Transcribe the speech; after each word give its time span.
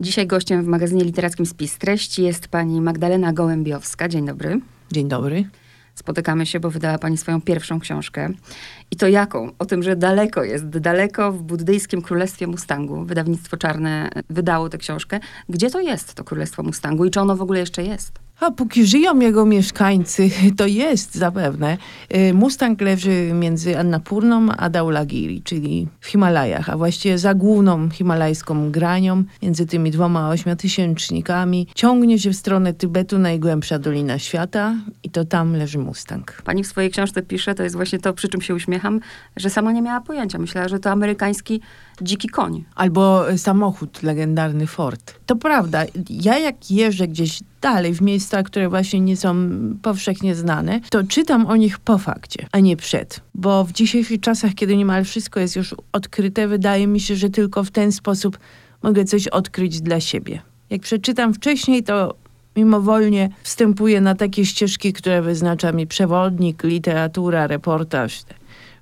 Dzisiaj 0.00 0.26
gościem 0.26 0.64
w 0.64 0.66
magazynie 0.66 1.04
literackim 1.04 1.46
Spis 1.46 1.78
Treści 1.78 2.22
jest 2.22 2.48
pani 2.48 2.80
Magdalena 2.80 3.32
Gołębiowska. 3.32 4.08
Dzień 4.08 4.26
dobry. 4.26 4.60
Dzień 4.92 5.08
dobry. 5.08 5.44
Spotykamy 5.94 6.46
się, 6.46 6.60
bo 6.60 6.70
wydała 6.70 6.98
pani 6.98 7.18
swoją 7.18 7.40
pierwszą 7.40 7.80
książkę. 7.80 8.28
I 8.90 8.96
to 8.96 9.08
jaką? 9.08 9.50
O 9.58 9.66
tym, 9.66 9.82
że 9.82 9.96
daleko 9.96 10.44
jest, 10.44 10.66
daleko 10.66 11.32
w 11.32 11.42
buddyjskim 11.42 12.02
Królestwie 12.02 12.46
Mustangu. 12.46 13.04
Wydawnictwo 13.04 13.56
Czarne 13.56 14.10
wydało 14.30 14.68
tę 14.68 14.78
książkę. 14.78 15.20
Gdzie 15.48 15.70
to 15.70 15.80
jest, 15.80 16.14
to 16.14 16.24
Królestwo 16.24 16.62
Mustangu 16.62 17.04
i 17.04 17.10
czy 17.10 17.20
ono 17.20 17.36
w 17.36 17.42
ogóle 17.42 17.60
jeszcze 17.60 17.82
jest? 17.82 18.25
A 18.40 18.50
póki 18.50 18.86
żyją 18.86 19.20
jego 19.20 19.46
mieszkańcy, 19.46 20.30
to 20.56 20.66
jest 20.66 21.14
zapewne. 21.14 21.78
Y, 22.14 22.34
Mustang 22.34 22.80
leży 22.80 23.30
między 23.34 23.78
Annapurną 23.78 24.48
a 24.56 24.70
Daulagiri, 24.70 25.42
czyli 25.42 25.88
w 26.00 26.06
Himalajach, 26.06 26.70
a 26.70 26.76
właściwie 26.76 27.18
za 27.18 27.34
główną 27.34 27.90
himalajską 27.90 28.70
granią, 28.70 29.24
między 29.42 29.66
tymi 29.66 29.90
dwoma 29.90 30.30
ośmiotysięcznikami, 30.30 31.66
ciągnie 31.74 32.18
się 32.18 32.30
w 32.30 32.36
stronę 32.36 32.74
Tybetu 32.74 33.18
najgłębsza 33.18 33.78
dolina 33.78 34.18
świata 34.18 34.74
i 35.02 35.10
to 35.10 35.24
tam 35.24 35.52
leży 35.52 35.78
Mustang. 35.78 36.42
Pani 36.44 36.64
w 36.64 36.66
swojej 36.66 36.90
książce 36.90 37.22
pisze, 37.22 37.54
to 37.54 37.62
jest 37.62 37.76
właśnie 37.76 37.98
to, 37.98 38.12
przy 38.12 38.28
czym 38.28 38.40
się 38.40 38.54
uśmiecham, 38.54 39.00
że 39.36 39.50
sama 39.50 39.72
nie 39.72 39.82
miała 39.82 40.00
pojęcia. 40.00 40.38
Myślała, 40.38 40.68
że 40.68 40.78
to 40.78 40.90
amerykański 40.90 41.60
dziki 42.02 42.28
koń. 42.28 42.64
Albo 42.74 43.24
samochód, 43.36 44.02
legendarny 44.02 44.66
Ford. 44.66 45.14
To 45.26 45.36
prawda. 45.36 45.84
Ja 46.10 46.38
jak 46.38 46.70
jeżdżę 46.70 47.08
gdzieś 47.08 47.40
dalej, 47.60 47.94
w 47.94 48.00
miejsca, 48.00 48.42
które 48.42 48.68
właśnie 48.68 49.00
nie 49.00 49.16
są 49.16 49.48
powszechnie 49.82 50.34
znane, 50.34 50.80
to 50.90 51.02
czytam 51.04 51.46
o 51.46 51.56
nich 51.56 51.78
po 51.78 51.98
fakcie, 51.98 52.46
a 52.52 52.60
nie 52.60 52.76
przed. 52.76 53.20
Bo 53.34 53.64
w 53.64 53.72
dzisiejszych 53.72 54.20
czasach, 54.20 54.54
kiedy 54.54 54.76
niemal 54.76 55.04
wszystko 55.04 55.40
jest 55.40 55.56
już 55.56 55.74
odkryte, 55.92 56.48
wydaje 56.48 56.86
mi 56.86 57.00
się, 57.00 57.16
że 57.16 57.30
tylko 57.30 57.64
w 57.64 57.70
ten 57.70 57.92
sposób 57.92 58.38
mogę 58.82 59.04
coś 59.04 59.28
odkryć 59.28 59.80
dla 59.80 60.00
siebie. 60.00 60.40
Jak 60.70 60.80
przeczytam 60.82 61.34
wcześniej, 61.34 61.82
to 61.82 62.14
mimowolnie 62.56 63.28
wstępuję 63.42 64.00
na 64.00 64.14
takie 64.14 64.46
ścieżki, 64.46 64.92
które 64.92 65.22
wyznacza 65.22 65.72
mi 65.72 65.86
przewodnik, 65.86 66.64
literatura, 66.64 67.46
reportaż. 67.46 68.22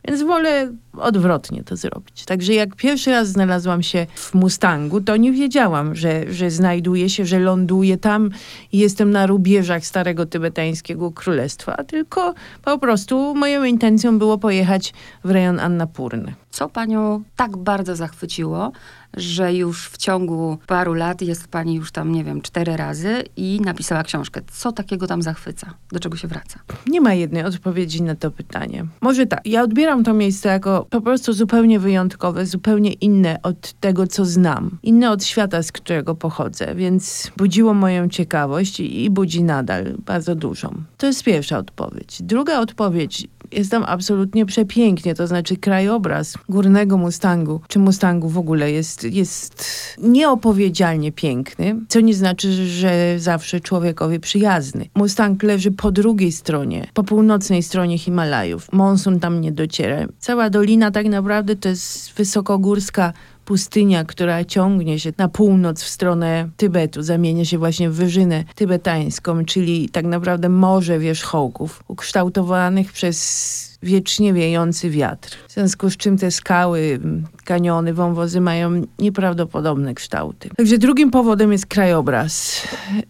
Więc 0.08 0.22
wolę 0.22 0.72
odwrotnie 0.98 1.64
to 1.64 1.76
zrobić. 1.76 2.24
Także 2.24 2.54
jak 2.54 2.76
pierwszy 2.76 3.10
raz 3.10 3.28
znalazłam 3.28 3.82
się 3.82 4.06
w 4.14 4.34
Mustangu, 4.34 5.00
to 5.00 5.16
nie 5.16 5.32
wiedziałam, 5.32 5.94
że, 5.94 6.32
że 6.32 6.50
znajduję 6.50 7.10
się, 7.10 7.26
że 7.26 7.38
ląduję 7.38 7.98
tam 7.98 8.30
i 8.72 8.78
jestem 8.78 9.10
na 9.10 9.26
rubieżach 9.26 9.86
starego 9.86 10.26
tybetańskiego 10.26 11.10
królestwa, 11.10 11.84
tylko 11.84 12.34
po 12.62 12.78
prostu 12.78 13.34
moją 13.34 13.64
intencją 13.64 14.18
było 14.18 14.38
pojechać 14.38 14.94
w 15.24 15.30
rejon 15.30 15.60
Annapurny. 15.60 16.34
Co 16.50 16.68
panią 16.68 17.22
tak 17.36 17.56
bardzo 17.56 17.96
zachwyciło, 17.96 18.72
że 19.16 19.54
już 19.54 19.88
w 19.88 19.96
ciągu 19.96 20.58
paru 20.66 20.94
lat 20.94 21.22
jest 21.22 21.48
pani 21.48 21.74
już 21.74 21.92
tam, 21.92 22.12
nie 22.12 22.24
wiem, 22.24 22.42
cztery 22.42 22.76
razy 22.76 23.22
i 23.36 23.60
napisała 23.64 24.02
książkę. 24.02 24.40
Co 24.52 24.72
takiego 24.72 25.06
tam 25.06 25.22
zachwyca? 25.22 25.74
Do 25.92 26.00
czego 26.00 26.16
się 26.16 26.28
wraca? 26.28 26.60
Nie 26.86 27.00
ma 27.00 27.14
jednej 27.14 27.44
odpowiedzi 27.44 28.02
na 28.02 28.14
to 28.14 28.30
pytanie. 28.30 28.86
Może 29.00 29.26
tak, 29.26 29.40
ja 29.46 29.62
odbieram 29.62 30.04
to 30.04 30.14
miejsce 30.14 30.48
jako 30.48 30.83
po 30.90 31.00
prostu 31.00 31.32
zupełnie 31.32 31.78
wyjątkowe, 31.78 32.46
zupełnie 32.46 32.92
inne 32.92 33.38
od 33.42 33.72
tego, 33.72 34.06
co 34.06 34.24
znam. 34.24 34.78
Inne 34.82 35.10
od 35.10 35.24
świata, 35.24 35.62
z 35.62 35.72
którego 35.72 36.14
pochodzę, 36.14 36.74
więc 36.74 37.30
budziło 37.36 37.74
moją 37.74 38.08
ciekawość 38.08 38.80
i, 38.80 39.04
i 39.04 39.10
budzi 39.10 39.42
nadal 39.42 39.94
bardzo 40.06 40.34
dużą. 40.34 40.74
To 40.98 41.06
jest 41.06 41.24
pierwsza 41.24 41.58
odpowiedź. 41.58 42.18
Druga 42.22 42.60
odpowiedź 42.60 43.28
jest 43.52 43.70
tam 43.70 43.84
absolutnie 43.86 44.46
przepięknie, 44.46 45.14
to 45.14 45.26
znaczy 45.26 45.56
krajobraz 45.56 46.34
górnego 46.48 46.98
Mustangu, 46.98 47.60
czy 47.68 47.78
Mustangu 47.78 48.28
w 48.28 48.38
ogóle 48.38 48.72
jest, 48.72 49.04
jest 49.04 49.66
nieopowiedzialnie 49.98 51.12
piękny, 51.12 51.76
co 51.88 52.00
nie 52.00 52.14
znaczy, 52.14 52.52
że 52.66 53.14
zawsze 53.18 53.60
człowiekowi 53.60 54.20
przyjazny. 54.20 54.86
Mustang 54.94 55.42
leży 55.42 55.70
po 55.70 55.92
drugiej 55.92 56.32
stronie, 56.32 56.86
po 56.94 57.04
północnej 57.04 57.62
stronie 57.62 57.98
Himalajów. 57.98 58.72
Monsun 58.72 59.20
tam 59.20 59.40
nie 59.40 59.52
dociera. 59.52 60.06
Cała 60.18 60.50
dolina 60.50 60.73
tak 60.90 61.06
naprawdę 61.06 61.56
to 61.56 61.68
jest 61.68 62.12
wysokogórska 62.12 63.12
pustynia, 63.44 64.04
która 64.04 64.44
ciągnie 64.44 65.00
się 65.00 65.12
na 65.18 65.28
północ 65.28 65.82
w 65.82 65.88
stronę 65.88 66.48
Tybetu, 66.56 67.02
zamienia 67.02 67.44
się 67.44 67.58
właśnie 67.58 67.90
w 67.90 67.94
wyżynę 67.94 68.44
tybetańską, 68.54 69.44
czyli 69.44 69.88
tak 69.88 70.04
naprawdę 70.04 70.48
morze 70.48 70.98
wierzchołków 70.98 71.84
ukształtowanych 71.88 72.92
przez 72.92 73.74
wiecznie 73.82 74.32
wiejący 74.32 74.90
wiatr. 74.90 75.36
W 75.48 75.52
związku 75.52 75.90
z 75.90 75.96
czym 75.96 76.18
te 76.18 76.30
skały, 76.30 77.00
kaniony, 77.44 77.94
wąwozy 77.94 78.40
mają 78.40 78.82
nieprawdopodobne 78.98 79.94
kształty. 79.94 80.48
Także 80.56 80.78
drugim 80.78 81.10
powodem 81.10 81.52
jest 81.52 81.66
krajobraz. 81.66 82.62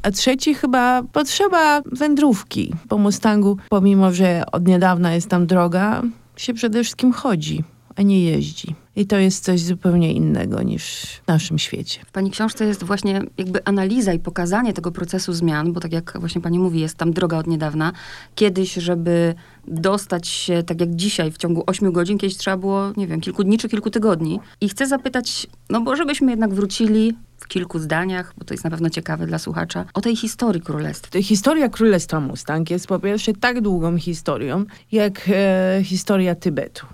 A 0.03 0.11
trzeci 0.11 0.55
chyba 0.55 1.03
potrzeba 1.13 1.83
wędrówki. 1.93 2.75
Po 2.89 2.99
Mustangu, 2.99 3.57
pomimo 3.69 4.13
że 4.13 4.43
od 4.53 4.67
niedawna 4.67 5.15
jest 5.15 5.29
tam 5.29 5.47
droga, 5.47 6.03
się 6.37 6.55
przede 6.55 6.83
wszystkim 6.83 7.13
chodzi, 7.13 7.65
a 7.97 8.03
nie 8.03 8.25
jeździ. 8.25 8.75
I 8.97 9.07
to 9.07 9.17
jest 9.17 9.45
coś 9.45 9.61
zupełnie 9.61 10.13
innego 10.13 10.63
niż 10.63 11.03
w 11.25 11.27
naszym 11.27 11.59
świecie. 11.59 12.01
W 12.07 12.13
pani 12.13 12.31
książce 12.31 12.65
jest 12.65 12.85
właśnie 12.85 13.23
jakby 13.39 13.65
analiza 13.65 14.13
i 14.13 14.19
pokazanie 14.19 14.73
tego 14.73 14.93
procesu 14.93 15.33
zmian, 15.33 15.73
bo 15.73 15.81
tak 15.81 15.93
jak 15.93 16.17
właśnie 16.21 16.41
pani 16.41 16.59
mówi, 16.59 16.81
jest 16.81 16.97
tam 16.97 17.13
droga 17.13 17.39
od 17.39 17.47
niedawna. 17.47 17.93
Kiedyś, 18.35 18.75
żeby 18.75 19.35
dostać 19.69 20.29
się, 20.29 20.63
tak 20.63 20.81
jak 20.81 20.95
dzisiaj, 20.95 21.33
w 21.33 21.39
ciągu 21.39 21.63
8 21.67 21.93
godzin, 21.93 22.19
kiedyś 22.19 22.37
trzeba 22.37 22.57
było, 22.57 22.93
nie 22.97 23.07
wiem, 23.07 23.21
kilku 23.21 23.45
dni 23.45 23.59
czy 23.59 23.69
kilku 23.69 23.91
tygodni. 23.91 24.41
I 24.61 24.69
chcę 24.69 24.87
zapytać, 24.87 25.47
no 25.71 25.81
bo 25.81 25.97
żebyśmy 25.97 26.33
jednak 26.33 26.55
wrócili 26.55 27.15
w 27.39 27.49
kilku 27.49 27.79
zdaniach, 27.79 28.35
bo 28.39 28.45
to 28.45 28.55
jest 28.55 28.65
na 28.65 28.71
pewno 28.71 28.91
ciekawe 28.91 29.27
dla 29.27 29.39
słuchacza, 29.39 29.85
o 29.95 30.01
tej 30.01 30.17
historii 30.17 30.63
królestwa. 30.63 31.23
Historia 31.23 31.69
Królestwa 31.69 32.21
Mustang 32.21 32.71
jest 32.71 32.87
po 32.87 32.99
pierwsze 32.99 33.33
tak 33.33 33.61
długą 33.61 33.99
historią, 33.99 34.65
jak 34.93 35.21
e, 35.29 35.81
historia 35.85 36.35
Tybetu 36.35 36.87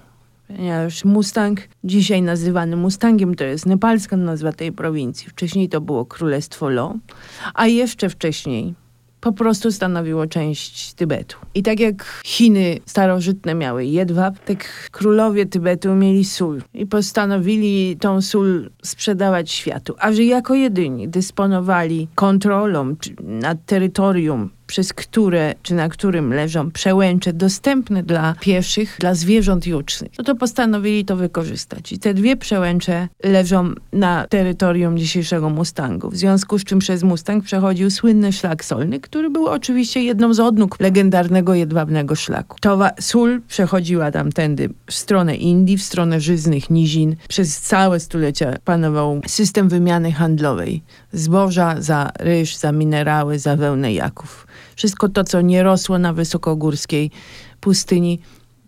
ponieważ 0.56 1.04
Mustang, 1.04 1.60
dzisiaj 1.84 2.22
nazywany 2.22 2.76
Mustangiem, 2.76 3.34
to 3.34 3.44
jest 3.44 3.66
nepalska 3.66 4.16
nazwa 4.16 4.52
tej 4.52 4.72
prowincji. 4.72 5.30
Wcześniej 5.30 5.68
to 5.68 5.80
było 5.80 6.04
Królestwo 6.04 6.68
Lo, 6.68 6.94
a 7.54 7.66
jeszcze 7.66 8.08
wcześniej 8.08 8.74
po 9.20 9.32
prostu 9.32 9.72
stanowiło 9.72 10.26
część 10.26 10.94
Tybetu. 10.94 11.36
I 11.54 11.62
tak 11.62 11.80
jak 11.80 12.22
Chiny 12.24 12.78
starożytne 12.86 13.54
miały 13.54 13.84
jedwab, 13.84 14.38
tak 14.38 14.90
królowie 14.90 15.46
Tybetu 15.46 15.94
mieli 15.94 16.24
sól 16.24 16.62
i 16.74 16.86
postanowili 16.86 17.96
tą 18.00 18.22
sól 18.22 18.70
sprzedawać 18.82 19.50
światu. 19.50 19.94
A 19.98 20.12
że 20.12 20.24
jako 20.24 20.54
jedyni 20.54 21.08
dysponowali 21.08 22.08
kontrolą 22.14 22.96
nad 23.20 23.64
terytorium 23.66 24.50
przez 24.70 24.92
które, 24.92 25.54
czy 25.62 25.74
na 25.74 25.88
którym 25.88 26.32
leżą 26.32 26.70
przełęcze 26.70 27.32
dostępne 27.32 28.02
dla 28.02 28.34
pieszych, 28.40 28.96
dla 29.00 29.14
zwierząt 29.14 29.66
jucznych, 29.66 30.12
no 30.18 30.24
to 30.24 30.34
postanowili 30.34 31.04
to 31.04 31.16
wykorzystać. 31.16 31.92
I 31.92 31.98
te 31.98 32.14
dwie 32.14 32.36
przełęcze 32.36 33.08
leżą 33.24 33.72
na 33.92 34.26
terytorium 34.26 34.98
dzisiejszego 34.98 35.50
Mustangu, 35.50 36.10
w 36.10 36.16
związku 36.16 36.58
z 36.58 36.64
czym 36.64 36.78
przez 36.78 37.02
Mustang 37.02 37.44
przechodził 37.44 37.90
słynny 37.90 38.32
szlak 38.32 38.64
solny, 38.64 39.00
który 39.00 39.30
był 39.30 39.46
oczywiście 39.46 40.02
jedną 40.02 40.34
z 40.34 40.40
odnóg 40.40 40.80
legendarnego 40.80 41.54
jedwabnego 41.54 42.14
szlaku. 42.14 42.56
Towa 42.60 42.90
sól 43.00 43.40
przechodziła 43.48 44.10
tamtędy 44.10 44.68
w 44.86 44.94
stronę 44.94 45.36
Indii, 45.36 45.76
w 45.78 45.82
stronę 45.82 46.20
żyznych 46.20 46.70
nizin. 46.70 47.16
Przez 47.28 47.60
całe 47.60 48.00
stulecia 48.00 48.56
panował 48.64 49.20
system 49.26 49.68
wymiany 49.68 50.12
handlowej. 50.12 50.82
Zboża 51.12 51.76
za 51.78 52.10
ryż, 52.18 52.56
za 52.56 52.72
minerały, 52.72 53.38
za 53.38 53.56
wełnę 53.56 53.92
jaków. 53.92 54.46
Wszystko 54.80 55.08
to, 55.08 55.24
co 55.24 55.40
nie 55.40 55.62
rosło 55.62 55.98
na 55.98 56.12
wysokogórskiej 56.12 57.10
pustyni, 57.60 58.20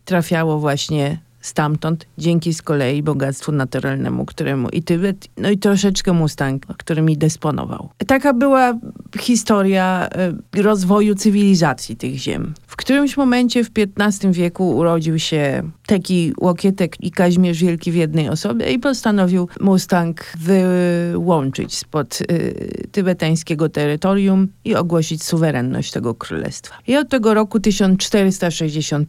trafiało 0.04 0.58
właśnie 0.58 1.20
stamtąd, 1.42 2.06
dzięki 2.18 2.54
z 2.54 2.62
kolei 2.62 3.02
bogactwu 3.02 3.52
naturalnemu, 3.52 4.24
któremu 4.24 4.68
i 4.68 4.82
Tybet, 4.82 5.28
no 5.36 5.50
i 5.50 5.58
troszeczkę 5.58 6.12
Mustang, 6.12 6.66
którymi 6.66 7.18
dysponował. 7.18 7.88
Taka 8.06 8.32
była 8.32 8.74
historia 9.18 10.08
e, 10.54 10.62
rozwoju 10.62 11.14
cywilizacji 11.14 11.96
tych 11.96 12.14
ziem. 12.14 12.54
W 12.66 12.76
którymś 12.76 13.16
momencie 13.16 13.64
w 13.64 13.70
XV 13.98 14.32
wieku 14.32 14.76
urodził 14.76 15.18
się 15.18 15.62
Teki 15.86 16.32
Łokietek 16.40 16.96
i 17.00 17.10
Kaźmierz 17.10 17.62
Wielki 17.62 17.92
w 17.92 17.94
jednej 17.94 18.28
osobie 18.28 18.72
i 18.72 18.78
postanowił 18.78 19.48
Mustang 19.60 20.24
wyłączyć 20.38 21.74
spod 21.74 22.20
y, 22.20 22.88
tybetańskiego 22.92 23.68
terytorium 23.68 24.48
i 24.64 24.74
ogłosić 24.74 25.24
suwerenność 25.24 25.92
tego 25.92 26.14
królestwa. 26.14 26.74
I 26.86 26.96
od 26.96 27.08
tego 27.08 27.34
roku 27.34 27.60
1460 27.60 29.08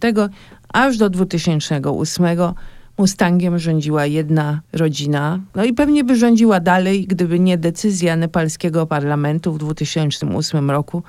aż 0.73 0.97
do 0.97 1.09
2008 1.09 2.25
Mustangiem 2.97 3.59
rządziła 3.59 4.05
jedna 4.05 4.61
rodzina. 4.73 5.39
No 5.55 5.63
i 5.63 5.73
pewnie 5.73 6.03
by 6.03 6.15
rządziła 6.15 6.59
dalej, 6.59 7.07
gdyby 7.07 7.39
nie 7.39 7.57
decyzja 7.57 8.15
nepalskiego 8.15 8.85
parlamentu 8.85 9.53
w 9.53 9.57
2008 9.57 10.71
roku 10.71 11.03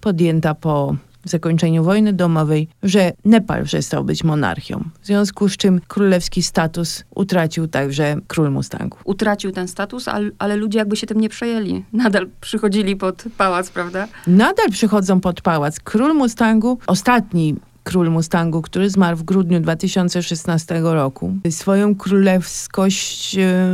podjęta 0.00 0.54
po 0.54 0.96
zakończeniu 1.30 1.84
wojny 1.84 2.12
domowej, 2.12 2.68
że 2.82 3.12
Nepal 3.24 3.64
przestał 3.64 4.04
być 4.04 4.24
monarchią. 4.24 4.84
W 5.02 5.06
związku 5.06 5.48
z 5.48 5.56
czym 5.56 5.80
królewski 5.88 6.42
status 6.42 7.04
utracił 7.14 7.68
także 7.68 8.16
król 8.26 8.50
Mustangu. 8.50 8.98
Utracił 9.04 9.52
ten 9.52 9.68
status, 9.68 10.08
ale, 10.08 10.30
ale 10.38 10.56
ludzie 10.56 10.78
jakby 10.78 10.96
się 10.96 11.06
tym 11.06 11.20
nie 11.20 11.28
przejęli. 11.28 11.84
Nadal 11.92 12.28
przychodzili 12.40 12.96
pod 12.96 13.24
pałac, 13.38 13.70
prawda? 13.70 14.08
Nadal 14.26 14.70
przychodzą 14.70 15.20
pod 15.20 15.40
pałac. 15.40 15.80
Król 15.80 16.14
Mustangu, 16.14 16.78
ostatni 16.86 17.54
król 17.86 18.10
Mustangu, 18.10 18.62
który 18.62 18.90
zmarł 18.90 19.16
w 19.16 19.22
grudniu 19.22 19.60
2016 19.60 20.80
roku. 20.82 21.34
Swoją 21.50 21.94
królewskość 21.94 23.36
e, 23.38 23.68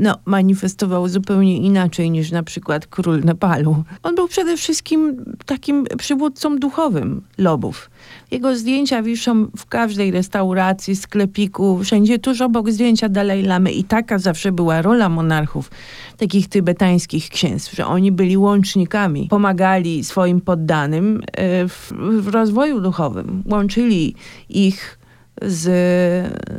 no, 0.00 0.18
manifestował 0.24 1.08
zupełnie 1.08 1.56
inaczej 1.56 2.10
niż 2.10 2.30
na 2.30 2.42
przykład 2.42 2.86
król 2.86 3.20
Nepalu. 3.24 3.84
On 4.02 4.14
był 4.14 4.28
przede 4.28 4.56
wszystkim 4.56 5.24
takim 5.46 5.84
przywódcą 5.98 6.58
duchowym 6.58 7.22
lobów. 7.38 7.90
Jego 8.30 8.56
zdjęcia 8.56 9.02
wiszą 9.02 9.46
w 9.56 9.66
każdej 9.66 10.10
restauracji, 10.10 10.96
sklepiku, 10.96 11.78
wszędzie 11.84 12.18
tuż 12.18 12.40
obok 12.40 12.70
zdjęcia 12.70 13.08
Dalaj 13.08 13.42
Lamy. 13.42 13.72
I 13.72 13.84
taka 13.84 14.18
zawsze 14.18 14.52
była 14.52 14.82
rola 14.82 15.08
monarchów, 15.08 15.70
takich 16.16 16.48
tybetańskich 16.48 17.28
księstw, 17.28 17.76
że 17.76 17.86
oni 17.86 18.12
byli 18.12 18.36
łącznikami, 18.36 19.28
pomagali 19.30 20.04
swoim 20.04 20.40
poddanym 20.40 21.22
e, 21.32 21.68
w, 21.68 21.92
w 22.20 22.28
rozwoju 22.28 22.80
duchowym, 22.80 23.42
łączyli 23.46 24.14
ich 24.48 24.97
z, 25.42 25.68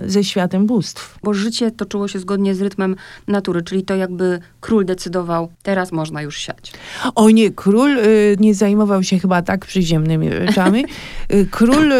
ze 0.05 0.23
światem 0.23 0.65
bóstw. 0.65 1.19
Bo 1.23 1.33
życie 1.33 1.71
toczyło 1.71 2.07
się 2.07 2.19
zgodnie 2.19 2.55
z 2.55 2.61
rytmem 2.61 2.95
natury, 3.27 3.61
czyli 3.61 3.83
to 3.83 3.95
jakby 3.95 4.39
król 4.59 4.85
decydował, 4.85 5.51
teraz 5.63 5.91
można 5.91 6.21
już 6.21 6.37
siać. 6.37 6.73
O 7.15 7.29
nie, 7.29 7.51
król 7.51 7.97
y, 7.97 8.37
nie 8.39 8.55
zajmował 8.55 9.03
się 9.03 9.19
chyba 9.19 9.41
tak 9.41 9.65
przyziemnymi 9.65 10.29
rzeczami. 10.31 10.85
Y, 11.33 11.47
król 11.51 11.91
y, 11.91 11.95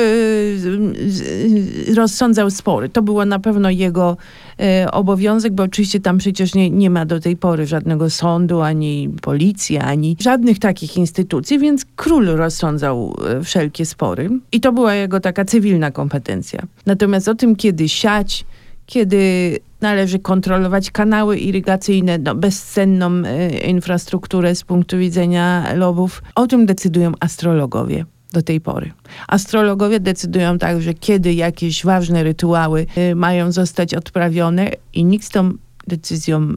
y, 1.87 1.95
rozsądzał 1.95 2.51
spory. 2.51 2.89
To 2.89 3.01
było 3.01 3.25
na 3.25 3.39
pewno 3.39 3.69
jego 3.69 4.17
obowiązek, 4.91 5.53
bo 5.53 5.63
oczywiście 5.63 5.99
tam 5.99 6.17
przecież 6.17 6.55
nie, 6.55 6.69
nie 6.69 6.89
ma 6.89 7.05
do 7.05 7.19
tej 7.19 7.37
pory 7.37 7.65
żadnego 7.65 8.09
sądu, 8.09 8.61
ani 8.61 9.09
policji, 9.21 9.77
ani 9.77 10.17
żadnych 10.19 10.59
takich 10.59 10.97
instytucji, 10.97 11.59
więc 11.59 11.85
król 11.95 12.25
rozsądzał 12.25 13.15
y, 13.39 13.43
wszelkie 13.43 13.85
spory. 13.85 14.29
I 14.51 14.59
to 14.61 14.71
była 14.71 14.93
jego 14.95 15.19
taka 15.19 15.45
cywilna 15.45 15.91
kompetencja. 15.91 16.63
Natomiast 16.85 17.27
o 17.27 17.35
tym, 17.35 17.55
kiedy 17.55 17.89
siać, 17.89 18.45
kiedy 18.85 19.57
należy 19.81 20.19
kontrolować 20.19 20.91
kanały 20.91 21.37
irygacyjne, 21.37 22.17
no, 22.17 22.35
bezcenną 22.35 23.11
e, 23.25 23.49
infrastrukturę 23.49 24.55
z 24.55 24.63
punktu 24.63 24.97
widzenia 24.97 25.73
lobów, 25.75 26.23
o 26.35 26.47
tym 26.47 26.65
decydują 26.65 27.11
astrologowie 27.19 28.05
do 28.33 28.41
tej 28.41 28.61
pory. 28.61 28.91
Astrologowie 29.27 29.99
decydują 29.99 30.57
także, 30.57 30.93
kiedy 30.93 31.33
jakieś 31.33 31.85
ważne 31.85 32.23
rytuały 32.23 32.85
e, 32.95 33.15
mają 33.15 33.51
zostać 33.51 33.93
odprawione 33.93 34.71
i 34.93 35.05
nikt 35.05 35.25
z 35.25 35.29
tą 35.29 35.53
decyzją 35.87 36.53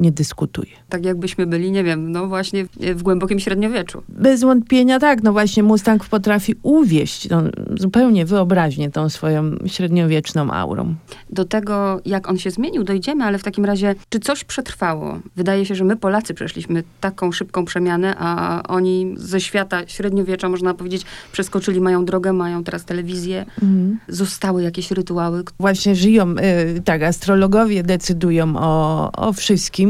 nie 0.00 0.12
dyskutuje. 0.12 0.70
Tak 0.88 1.04
jakbyśmy 1.04 1.46
byli, 1.46 1.70
nie 1.70 1.84
wiem, 1.84 2.12
no 2.12 2.26
właśnie 2.26 2.66
w 2.94 3.02
głębokim 3.02 3.40
średniowieczu. 3.40 4.02
Bez 4.08 4.40
wątpienia 4.40 4.98
tak, 4.98 5.22
no 5.22 5.32
właśnie 5.32 5.62
Mustang 5.62 6.04
potrafi 6.04 6.54
uwieść 6.62 7.28
no, 7.28 7.42
zupełnie 7.76 8.24
wyobraźnię 8.26 8.90
tą 8.90 9.08
swoją 9.08 9.42
średniowieczną 9.66 10.50
aurą. 10.50 10.94
Do 11.30 11.44
tego, 11.44 12.00
jak 12.04 12.28
on 12.28 12.38
się 12.38 12.50
zmienił, 12.50 12.84
dojdziemy, 12.84 13.24
ale 13.24 13.38
w 13.38 13.42
takim 13.42 13.64
razie, 13.64 13.94
czy 14.08 14.20
coś 14.20 14.44
przetrwało? 14.44 15.18
Wydaje 15.36 15.66
się, 15.66 15.74
że 15.74 15.84
my 15.84 15.96
Polacy 15.96 16.34
przeszliśmy 16.34 16.82
taką 17.00 17.32
szybką 17.32 17.64
przemianę, 17.64 18.14
a 18.18 18.62
oni 18.68 19.14
ze 19.16 19.40
świata 19.40 19.82
średniowiecza, 19.86 20.48
można 20.48 20.74
powiedzieć, 20.74 21.02
przeskoczyli, 21.32 21.80
mają 21.80 22.04
drogę, 22.04 22.32
mają 22.32 22.64
teraz 22.64 22.84
telewizję. 22.84 23.46
Mhm. 23.62 23.98
Zostały 24.08 24.62
jakieś 24.62 24.90
rytuały. 24.90 25.44
Właśnie 25.60 25.94
żyją, 25.94 26.34
y, 26.76 26.82
tak, 26.84 27.02
astrologowie 27.02 27.82
decydują 27.82 28.56
o, 28.56 29.10
o 29.12 29.32
wszystkim 29.32 29.85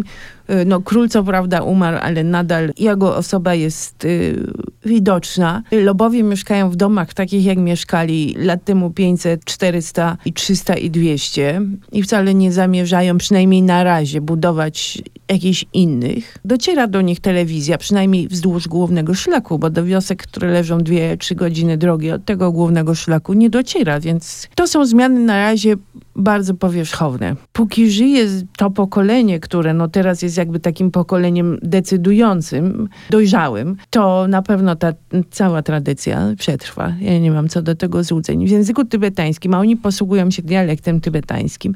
Y, 0.51 0.65
no, 0.65 0.81
król 0.81 1.09
co 1.09 1.25
prawda 1.25 1.63
umarł, 1.63 1.99
ale 2.03 2.25
nadal 2.25 2.73
jego 2.79 3.17
osoba 3.17 3.55
jest 3.55 4.05
y, 4.05 4.47
widoczna. 4.85 5.63
Lobowie 5.73 6.23
mieszkają 6.23 6.71
w 6.71 6.77
domach 6.77 7.15
takich, 7.15 7.45
jak 7.45 7.59
mieszkali 7.59 8.35
lat 8.39 8.65
temu 8.65 8.91
500, 8.91 9.45
400 9.45 10.17
i 10.25 10.33
300 10.33 10.75
i 10.75 10.91
200 10.91 11.61
i 11.93 12.03
wcale 12.03 12.35
nie 12.35 12.53
zamierzają, 12.53 13.19
przynajmniej 13.19 13.63
na 13.63 13.85
razie, 13.85 14.21
budować 14.21 15.03
jakichś 15.29 15.65
innych. 15.73 16.39
Dociera 16.45 16.87
do 16.87 17.01
nich 17.01 17.21
telewizja, 17.21 17.79
przynajmniej 17.79 18.29
wzdłuż 18.29 18.69
głównego 18.69 19.15
szlaku, 19.15 19.59
bo 19.59 19.71
do 19.71 19.85
wiosek, 19.85 20.23
które 20.23 20.51
leżą 20.51 20.79
2-3 20.79 21.35
godziny 21.35 21.79
drogi 21.79 22.11
od 22.11 22.25
tego 22.25 22.53
głównego 22.53 22.95
szlaku 22.95 23.33
nie 23.33 23.51
dociera, 23.51 24.01
więc 24.01 24.49
to 24.55 24.67
są 24.67 24.87
zmiany 24.87 25.21
na 25.21 25.37
razie 25.37 25.77
bardzo 26.17 26.55
powierzchowne. 26.55 27.37
Póki 27.53 27.91
żyje 27.91 28.27
to 28.57 28.71
pokolenie, 28.71 29.41
które 29.41 29.75
no 29.75 29.89
teraz 29.89 30.23
jest 30.23 30.37
jakby 30.37 30.61
takim 30.61 30.91
pokoleniem 30.91 31.59
decydującym, 31.63 32.89
dojrzałym, 33.11 33.77
to 33.91 34.27
na 34.29 34.43
pewno 34.43 34.77
ta 34.77 34.93
cała 35.31 35.63
tradycja 35.63 36.35
przetrwa. 36.39 36.93
Ja 37.01 37.19
nie 37.19 37.31
mam 37.31 37.49
co 37.49 37.63
do 37.63 37.75
tego 37.75 38.05
złudzeń. 38.05 38.47
W 38.47 38.51
języku 38.51 38.85
tybetańskim, 38.85 39.55
a 39.55 39.59
oni 39.59 39.77
posługują 39.77 40.31
się 40.31 40.43
dialektem 40.43 41.01
tybetańskim, 41.01 41.75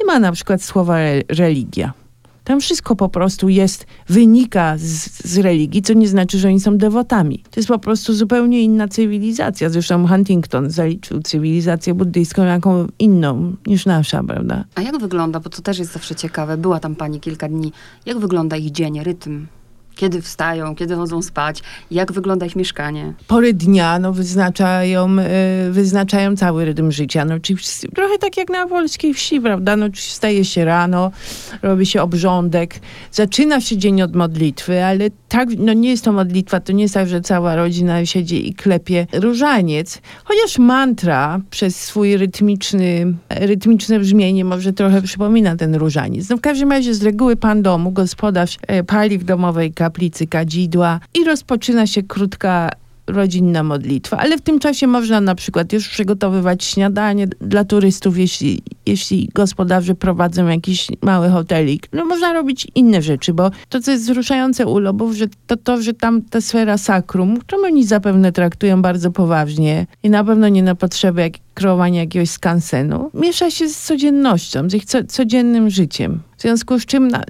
nie 0.00 0.06
ma 0.06 0.18
na 0.18 0.32
przykład 0.32 0.62
słowa 0.62 0.96
religia. 1.28 2.03
Tam 2.44 2.60
wszystko 2.60 2.96
po 2.96 3.08
prostu 3.08 3.48
jest, 3.48 3.86
wynika 4.08 4.78
z, 4.78 4.82
z, 5.24 5.38
religii, 5.38 5.82
co 5.82 5.92
nie 5.92 6.08
znaczy, 6.08 6.38
że 6.38 6.48
oni 6.48 6.60
są 6.60 6.78
dewotami. 6.78 7.38
To 7.38 7.60
jest 7.60 7.68
po 7.68 7.78
prostu 7.78 8.14
zupełnie 8.14 8.62
inna 8.62 8.88
cywilizacja. 8.88 9.70
Zresztą 9.70 10.08
Huntington 10.08 10.70
zaliczył 10.70 11.22
cywilizację 11.22 11.94
buddyjską 11.94 12.44
jaką 12.44 12.86
inną 12.98 13.56
niż 13.66 13.86
nasza, 13.86 14.22
prawda? 14.22 14.64
A 14.74 14.82
jak 14.82 14.98
wygląda, 14.98 15.40
bo 15.40 15.50
to 15.50 15.62
też 15.62 15.78
jest 15.78 15.92
zawsze 15.92 16.14
ciekawe, 16.14 16.56
była 16.56 16.80
tam 16.80 16.96
pani 16.96 17.20
kilka 17.20 17.48
dni, 17.48 17.72
jak 18.06 18.18
wygląda 18.18 18.56
ich 18.56 18.70
dzień, 18.70 19.02
rytm? 19.02 19.46
Kiedy 19.94 20.22
wstają, 20.22 20.74
kiedy 20.74 20.96
chodzą 20.96 21.22
spać, 21.22 21.62
jak 21.90 22.12
wygląda 22.12 22.46
ich 22.46 22.56
mieszkanie. 22.56 23.14
Pory 23.26 23.52
dnia 23.52 23.98
no, 23.98 24.12
wyznaczają, 24.12 25.16
y, 25.68 25.72
wyznaczają 25.72 26.36
cały 26.36 26.64
rytm 26.64 26.90
życia. 26.90 27.24
No, 27.24 27.40
czyli 27.40 27.58
trochę 27.94 28.18
tak 28.18 28.36
jak 28.36 28.48
na 28.48 28.66
polskiej 28.66 29.14
wsi, 29.14 29.40
prawda? 29.40 29.76
No, 29.76 29.86
wstaje 29.94 30.44
się 30.44 30.64
rano, 30.64 31.10
robi 31.62 31.86
się 31.86 32.02
obrządek, 32.02 32.80
zaczyna 33.12 33.60
się 33.60 33.76
dzień 33.76 34.02
od 34.02 34.16
modlitwy, 34.16 34.84
ale 34.84 35.10
tak, 35.28 35.48
no 35.58 35.72
nie 35.72 35.90
jest 35.90 36.04
to 36.04 36.12
modlitwa, 36.12 36.60
to 36.60 36.72
nie 36.72 36.82
jest 36.82 36.94
tak, 36.94 37.08
że 37.08 37.20
cała 37.20 37.56
rodzina 37.56 38.06
siedzi 38.06 38.48
i 38.48 38.54
klepie 38.54 39.06
różaniec. 39.12 40.00
Chociaż 40.24 40.58
mantra 40.58 41.40
przez 41.50 41.76
swój 41.76 42.16
rytmiczny, 42.16 43.14
rytmiczne 43.30 44.00
brzmienie 44.00 44.44
może 44.44 44.72
trochę 44.72 45.02
przypomina 45.02 45.56
ten 45.56 45.74
różaniec. 45.74 46.28
No 46.28 46.36
w 46.36 46.40
każdym 46.40 46.70
razie 46.70 46.94
z 46.94 47.02
reguły 47.02 47.36
pan 47.36 47.62
domu, 47.62 47.90
gospodarz 47.92 48.58
e, 48.66 48.84
pali 48.84 49.18
w 49.18 49.24
domowej 49.24 49.72
kaplicy 49.84 50.26
kadzidła 50.26 51.00
i 51.14 51.24
rozpoczyna 51.24 51.86
się 51.86 52.02
krótka 52.02 52.70
rodzinna 53.06 53.62
modlitwa, 53.62 54.18
ale 54.18 54.38
w 54.38 54.40
tym 54.40 54.58
czasie 54.58 54.86
można 54.86 55.20
na 55.20 55.34
przykład 55.34 55.72
już 55.72 55.88
przygotowywać 55.88 56.64
śniadanie 56.64 57.26
dla 57.40 57.64
turystów, 57.64 58.18
jeśli, 58.18 58.62
jeśli 58.86 59.28
gospodarze 59.34 59.94
prowadzą 59.94 60.46
jakiś 60.46 60.88
mały 61.02 61.28
hotelik. 61.28 61.88
No 61.92 62.04
można 62.04 62.32
robić 62.32 62.66
inne 62.74 63.02
rzeczy, 63.02 63.34
bo 63.34 63.50
to, 63.68 63.80
co 63.80 63.90
jest 63.90 64.04
wzruszające 64.04 64.66
u 64.66 64.78
Lobów, 64.78 65.14
że 65.14 65.26
to 65.46 65.56
to, 65.56 65.82
że 65.82 65.94
tam 65.94 66.22
ta 66.22 66.40
sfera 66.40 66.78
sakrum, 66.78 67.36
którą 67.36 67.62
oni 67.64 67.84
zapewne 67.84 68.32
traktują 68.32 68.82
bardzo 68.82 69.10
poważnie 69.10 69.86
i 70.02 70.10
na 70.10 70.24
pewno 70.24 70.48
nie 70.48 70.62
na 70.62 70.74
potrzeby 70.74 71.20
jak, 71.20 71.32
kreowania 71.54 72.00
jakiegoś 72.00 72.30
skansenu, 72.30 73.10
miesza 73.14 73.50
się 73.50 73.68
z 73.68 73.82
codziennością, 73.82 74.70
z 74.70 74.74
ich 74.74 74.84
co, 74.84 75.04
codziennym 75.04 75.70
życiem. 75.70 76.20
W 76.36 76.42
związku 76.42 76.78
z 76.78 76.86
czym 76.86 77.08
na, 77.08 77.24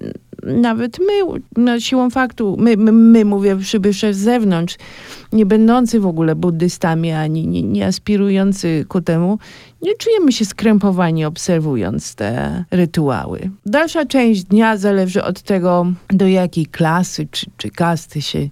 nawet 0.46 0.98
my, 0.98 1.40
no, 1.56 1.80
siłą 1.80 2.10
faktu, 2.10 2.56
my, 2.58 2.76
my, 2.76 2.92
my 2.92 3.24
mówię 3.24 3.56
przybysze 3.56 4.14
z 4.14 4.18
zewnątrz, 4.18 4.76
nie 5.32 5.46
będący 5.46 6.00
w 6.00 6.06
ogóle 6.06 6.34
buddystami, 6.34 7.12
ani 7.12 7.46
nie, 7.46 7.62
nie 7.62 7.86
aspirujący 7.86 8.84
ku 8.88 9.00
temu, 9.00 9.38
nie 9.82 9.94
czujemy 9.94 10.32
się 10.32 10.44
skrępowani 10.44 11.24
obserwując 11.24 12.14
te 12.14 12.64
rytuały. 12.70 13.50
Dalsza 13.66 14.06
część 14.06 14.44
dnia 14.44 14.76
zależy 14.76 15.24
od 15.24 15.42
tego, 15.42 15.86
do 16.08 16.26
jakiej 16.26 16.66
klasy 16.66 17.28
czy, 17.30 17.46
czy 17.56 17.70
kasty 17.70 18.22
się 18.22 18.48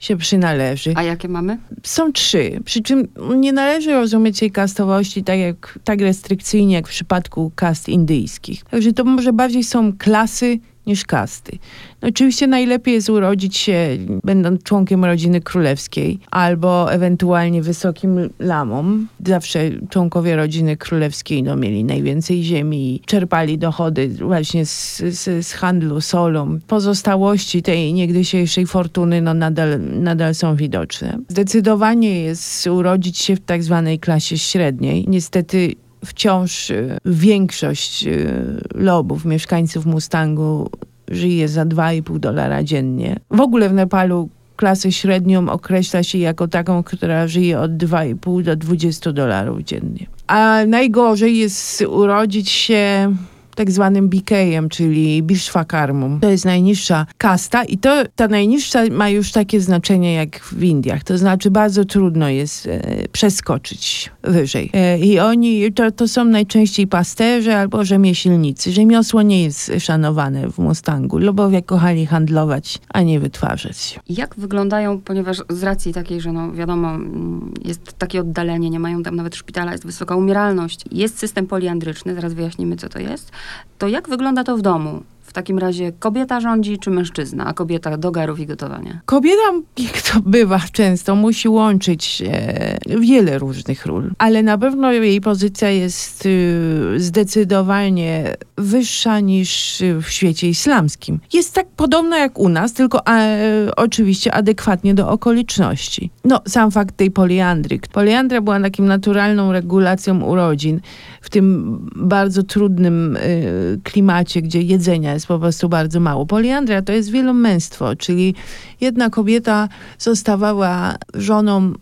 się 0.00 0.16
przynależy. 0.16 0.92
A 0.96 1.02
jakie 1.02 1.28
mamy? 1.28 1.58
Są 1.82 2.12
trzy. 2.12 2.60
Przy 2.64 2.82
czym 2.82 3.08
nie 3.36 3.52
należy 3.52 3.92
rozumieć 3.92 4.40
tej 4.40 4.50
kastowości 4.50 5.24
tak, 5.24 5.38
jak, 5.38 5.78
tak 5.84 6.00
restrykcyjnie, 6.00 6.74
jak 6.74 6.88
w 6.88 6.90
przypadku 6.90 7.52
kast 7.54 7.88
indyjskich. 7.88 8.64
Także 8.64 8.92
to 8.92 9.04
może 9.04 9.32
bardziej 9.32 9.64
są 9.64 9.92
klasy 9.98 10.58
niż 10.90 11.04
kasty. 11.04 11.58
No, 12.02 12.08
oczywiście 12.08 12.46
najlepiej 12.46 12.94
jest 12.94 13.10
urodzić 13.10 13.56
się 13.56 13.98
będąc 14.24 14.62
członkiem 14.62 15.04
rodziny 15.04 15.40
królewskiej 15.40 16.18
albo 16.30 16.92
ewentualnie 16.92 17.62
wysokim 17.62 18.30
lamą. 18.38 19.06
Zawsze 19.26 19.70
członkowie 19.90 20.36
rodziny 20.36 20.76
królewskiej 20.76 21.42
no, 21.42 21.56
mieli 21.56 21.84
najwięcej 21.84 22.42
ziemi 22.42 22.94
i 22.94 23.00
czerpali 23.00 23.58
dochody 23.58 24.08
właśnie 24.08 24.66
z, 24.66 24.98
z, 24.98 25.46
z 25.46 25.52
handlu 25.52 26.00
solą. 26.00 26.58
Pozostałości 26.66 27.62
tej 27.62 27.92
niegdysiejszej 27.92 28.66
fortuny 28.66 29.22
no, 29.22 29.34
nadal, 29.34 29.80
nadal 29.80 30.34
są 30.34 30.56
widoczne. 30.56 31.18
Zdecydowanie 31.28 32.22
jest 32.22 32.66
urodzić 32.66 33.18
się 33.18 33.36
w 33.36 33.40
tak 33.40 33.62
zwanej 33.62 33.98
klasie 33.98 34.38
średniej. 34.38 35.04
Niestety 35.08 35.74
wciąż 36.04 36.70
y, 36.70 36.98
większość 37.04 38.06
y, 38.06 38.60
lobów, 38.74 39.24
mieszkańców 39.24 39.86
Mustangu 39.86 40.70
żyje 41.10 41.48
za 41.48 41.64
2,5 41.64 42.18
dolara 42.18 42.64
dziennie. 42.64 43.16
W 43.30 43.40
ogóle 43.40 43.68
w 43.68 43.72
Nepalu 43.72 44.28
klasę 44.56 44.92
średnią 44.92 45.48
określa 45.48 46.02
się 46.02 46.18
jako 46.18 46.48
taką, 46.48 46.82
która 46.82 47.28
żyje 47.28 47.60
od 47.60 47.70
2,5 47.70 48.42
do 48.42 48.56
20 48.56 49.12
dolarów 49.12 49.60
dziennie. 49.60 50.06
A 50.26 50.58
najgorzej 50.66 51.38
jest 51.38 51.82
urodzić 51.82 52.50
się 52.50 53.14
tak 53.54 53.70
zwanym 53.70 54.08
BK-em, 54.08 54.68
czyli 54.68 55.22
Bishwakarmum. 55.22 56.20
To 56.20 56.30
jest 56.30 56.44
najniższa 56.44 57.06
kasta 57.18 57.64
i 57.64 57.78
to, 57.78 58.02
ta 58.16 58.28
najniższa 58.28 58.80
ma 58.90 59.08
już 59.08 59.32
takie 59.32 59.60
znaczenie 59.60 60.14
jak 60.14 60.40
w 60.40 60.62
Indiach. 60.62 61.04
To 61.04 61.18
znaczy 61.18 61.50
bardzo 61.50 61.84
trudno 61.84 62.28
jest 62.28 62.66
e, 62.66 62.80
przeskoczyć 63.12 64.10
wyżej. 64.22 64.70
E, 64.72 64.98
I 64.98 65.18
oni, 65.18 65.72
to, 65.72 65.90
to 65.90 66.08
są 66.08 66.24
najczęściej 66.24 66.86
pasterze 66.86 67.58
albo 67.58 67.84
rzemieślnicy. 67.84 68.72
Rzemiosło 68.72 69.22
nie 69.22 69.42
jest 69.42 69.72
szanowane 69.78 70.50
w 70.50 70.58
Mustangu. 70.58 71.18
Lobowie 71.18 71.62
kochali 71.62 72.06
handlować, 72.06 72.78
a 72.88 73.02
nie 73.02 73.20
wytwarzać. 73.20 74.00
Jak 74.08 74.34
wyglądają, 74.34 75.00
ponieważ 75.00 75.36
z 75.48 75.62
racji 75.62 75.92
takiej, 75.92 76.20
że 76.20 76.32
no 76.32 76.52
wiadomo, 76.52 76.88
mm, 76.88 77.54
jest 77.64 77.92
takie 77.98 78.20
oddalenie, 78.20 78.70
nie 78.70 78.80
mają 78.80 79.02
tam 79.02 79.16
nawet 79.16 79.36
szpitala, 79.36 79.72
jest 79.72 79.86
wysoka 79.86 80.16
umieralność, 80.16 80.84
jest 80.92 81.18
system 81.18 81.46
poliandryczny, 81.46 82.14
zaraz 82.14 82.34
wyjaśnimy, 82.34 82.76
co 82.76 82.88
to 82.88 82.98
jest, 82.98 83.32
to 83.78 83.88
jak 83.88 84.08
wygląda 84.08 84.44
to 84.44 84.56
w 84.56 84.62
domu? 84.62 85.02
W 85.30 85.32
takim 85.32 85.58
razie 85.58 85.92
kobieta 85.92 86.40
rządzi 86.40 86.78
czy 86.78 86.90
mężczyzna, 86.90 87.46
a 87.46 87.52
kobieta 87.52 87.96
do 87.96 88.10
garów 88.10 88.40
i 88.40 88.46
gotowania? 88.46 89.00
Kobieta, 89.06 89.42
jak 89.78 90.02
to 90.02 90.20
bywa 90.20 90.60
często, 90.72 91.14
musi 91.14 91.48
łączyć 91.48 92.22
e, 92.26 92.78
wiele 93.00 93.38
różnych 93.38 93.86
ról, 93.86 94.10
ale 94.18 94.42
na 94.42 94.58
pewno 94.58 94.92
jej 94.92 95.20
pozycja 95.20 95.70
jest 95.70 96.26
y, 96.26 96.94
zdecydowanie 96.96 98.36
wyższa 98.58 99.20
niż 99.20 99.82
w 100.02 100.08
świecie 100.08 100.48
islamskim. 100.48 101.20
Jest 101.32 101.54
tak 101.54 101.66
podobna 101.76 102.18
jak 102.18 102.38
u 102.38 102.48
nas, 102.48 102.72
tylko 102.72 103.06
e, 103.06 103.70
oczywiście 103.76 104.34
adekwatnie 104.34 104.94
do 104.94 105.08
okoliczności. 105.10 106.10
No, 106.24 106.40
sam 106.48 106.70
fakt 106.70 106.96
tej 106.96 107.10
poliandry. 107.10 107.80
Poliandra 107.92 108.40
była 108.40 108.60
takim 108.60 108.86
naturalną 108.86 109.52
regulacją 109.52 110.22
urodzin 110.22 110.80
w 111.20 111.30
tym 111.30 111.78
bardzo 111.96 112.42
trudnym 112.42 113.16
y, 113.16 113.80
klimacie, 113.84 114.42
gdzie 114.42 114.62
jedzenia 114.62 115.14
jest 115.14 115.19
po 115.26 115.38
prostu 115.38 115.68
bardzo 115.68 116.00
mało. 116.00 116.26
Poliandria 116.26 116.82
to 116.82 116.92
jest 116.92 117.10
wielomęstwo, 117.10 117.96
czyli 117.96 118.34
jedna 118.80 119.10
kobieta 119.10 119.68
zostawała 119.98 120.94
żoną 121.14 121.72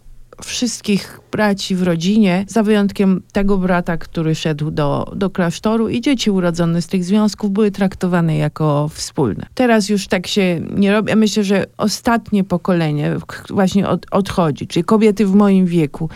wszystkich 0.44 1.20
braci 1.32 1.76
w 1.76 1.82
rodzinie, 1.82 2.44
za 2.48 2.62
wyjątkiem 2.62 3.22
tego 3.32 3.58
brata, 3.58 3.96
który 3.96 4.34
szedł 4.34 4.70
do, 4.70 5.12
do 5.16 5.30
klasztoru 5.30 5.88
i 5.88 6.00
dzieci 6.00 6.30
urodzone 6.30 6.82
z 6.82 6.86
tych 6.86 7.04
związków 7.04 7.50
były 7.50 7.70
traktowane 7.70 8.36
jako 8.36 8.88
wspólne. 8.88 9.46
Teraz 9.54 9.88
już 9.88 10.08
tak 10.08 10.26
się 10.26 10.60
nie 10.76 10.92
robi. 10.92 11.10
Ja 11.10 11.16
myślę, 11.16 11.44
że 11.44 11.66
ostatnie 11.76 12.44
pokolenie 12.44 13.16
właśnie 13.50 13.88
od, 13.88 14.06
odchodzi, 14.10 14.66
czyli 14.66 14.84
kobiety 14.84 15.26
w 15.26 15.34
moim 15.34 15.66
wieku, 15.66 16.08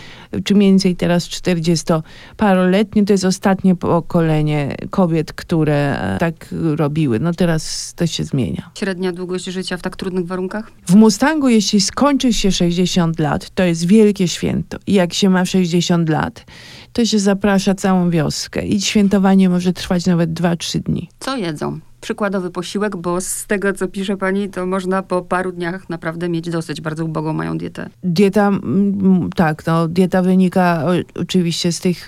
czy 0.44 0.54
mniej 0.54 0.70
więcej 0.70 0.96
teraz 0.96 1.28
40-paroletnie, 1.28 3.04
to 3.04 3.12
jest 3.12 3.24
ostatnie 3.24 3.76
pokolenie 3.76 4.76
kobiet, 4.90 5.32
które 5.32 6.00
e, 6.14 6.18
tak 6.18 6.48
robiły. 6.76 7.20
No 7.20 7.32
teraz 7.32 7.94
to 7.96 8.06
się 8.06 8.24
zmienia. 8.24 8.70
Średnia 8.74 9.12
długość 9.12 9.44
życia 9.44 9.76
w 9.76 9.82
tak 9.82 9.96
trudnych 9.96 10.26
warunkach? 10.26 10.72
W 10.86 10.94
Mustangu, 10.94 11.48
jeśli 11.48 11.80
skończy 11.80 12.32
się 12.32 12.52
60 12.52 13.18
lat, 13.18 13.50
to 13.50 13.62
jest 13.62 13.86
wielkie 13.86 14.28
święto. 14.28 14.78
I 14.86 15.01
jak 15.02 15.12
się 15.14 15.30
ma 15.30 15.44
60 15.44 16.08
lat, 16.08 16.44
to 16.92 17.04
się 17.04 17.18
zaprasza 17.18 17.74
całą 17.74 18.10
wioskę 18.10 18.66
i 18.66 18.80
świętowanie 18.80 19.48
może 19.48 19.72
trwać 19.72 20.06
nawet 20.06 20.30
2-3 20.30 20.78
dni. 20.78 21.08
Co 21.18 21.36
jedzą? 21.36 21.80
Przykładowy 22.02 22.50
posiłek, 22.50 22.96
bo 22.96 23.20
z 23.20 23.46
tego, 23.46 23.72
co 23.72 23.88
pisze 23.88 24.16
pani, 24.16 24.48
to 24.48 24.66
można 24.66 25.02
po 25.02 25.22
paru 25.22 25.52
dniach 25.52 25.88
naprawdę 25.88 26.28
mieć 26.28 26.50
dosyć. 26.50 26.80
Bardzo 26.80 27.04
ubogą 27.04 27.32
mają 27.32 27.58
dietę. 27.58 27.88
Dieta, 28.02 28.50
tak, 29.36 29.66
no, 29.66 29.88
dieta 29.88 30.22
wynika 30.22 30.84
oczywiście 31.14 31.72
z 31.72 31.80
tych 31.80 32.06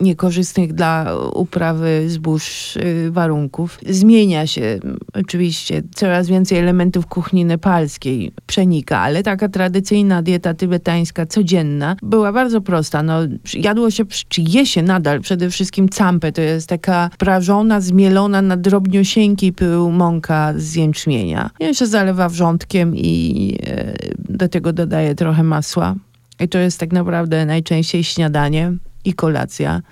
niekorzystnych 0.00 0.72
dla 0.72 1.16
uprawy 1.34 2.04
zbóż 2.08 2.76
y, 2.76 3.10
warunków. 3.10 3.78
Zmienia 3.88 4.46
się 4.46 4.78
oczywiście, 5.14 5.82
coraz 5.94 6.28
więcej 6.28 6.58
elementów 6.58 7.06
kuchni 7.06 7.44
nepalskiej 7.44 8.32
przenika, 8.46 8.98
ale 8.98 9.22
taka 9.22 9.48
tradycyjna 9.48 10.22
dieta 10.22 10.54
tybetańska, 10.54 11.26
codzienna, 11.26 11.96
była 12.02 12.32
bardzo 12.32 12.60
prosta. 12.60 13.02
No, 13.02 13.18
jadło 13.54 13.90
się, 13.90 14.04
czy 14.28 14.42
je 14.48 14.66
się 14.66 14.82
nadal 14.82 15.20
przede 15.20 15.50
wszystkim 15.50 15.88
campę, 15.88 16.32
to 16.32 16.40
jest 16.40 16.68
taka 16.68 17.10
prażona, 17.18 17.80
zmielona 17.80 18.42
na 18.42 18.56
drobniu 18.56 19.04
cienki 19.16 19.52
pył 19.52 19.92
mąka 19.92 20.52
z 20.56 20.74
jęczmienia. 20.74 21.50
Jeszcze 21.60 21.86
zalewa 21.86 22.28
wrzątkiem 22.28 22.96
i 22.96 23.58
e, 23.66 23.94
do 24.18 24.48
tego 24.48 24.72
dodaję 24.72 25.14
trochę 25.14 25.42
masła. 25.42 25.94
I 26.40 26.48
to 26.48 26.58
jest 26.58 26.80
tak 26.80 26.92
naprawdę 26.92 27.46
najczęściej 27.46 28.04
śniadanie 28.04 28.72
i 29.04 29.14
kolacja. 29.14 29.82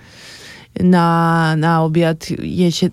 Na, 0.79 1.55
na 1.57 1.83
obiad 1.83 2.27
je 2.43 2.71
się 2.71 2.89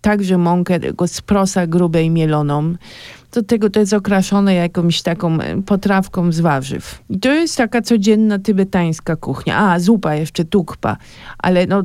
także 0.00 0.38
mąkę 0.38 0.78
z 1.06 1.20
prosa 1.20 1.66
grubej 1.66 2.10
mieloną 2.10 2.74
do 3.32 3.42
tego 3.42 3.70
to 3.70 3.80
jest 3.80 3.92
okraszone 3.92 4.54
jakąś 4.54 5.02
taką 5.02 5.40
e, 5.40 5.62
potrawką 5.62 6.32
z 6.32 6.40
warzyw. 6.40 7.02
I 7.10 7.18
to 7.18 7.28
jest 7.34 7.56
taka 7.56 7.82
codzienna 7.82 8.38
tybetańska 8.38 9.16
kuchnia. 9.16 9.58
A, 9.58 9.80
zupa 9.80 10.14
jeszcze, 10.14 10.44
tukpa. 10.44 10.96
Ale 11.38 11.66
no, 11.66 11.82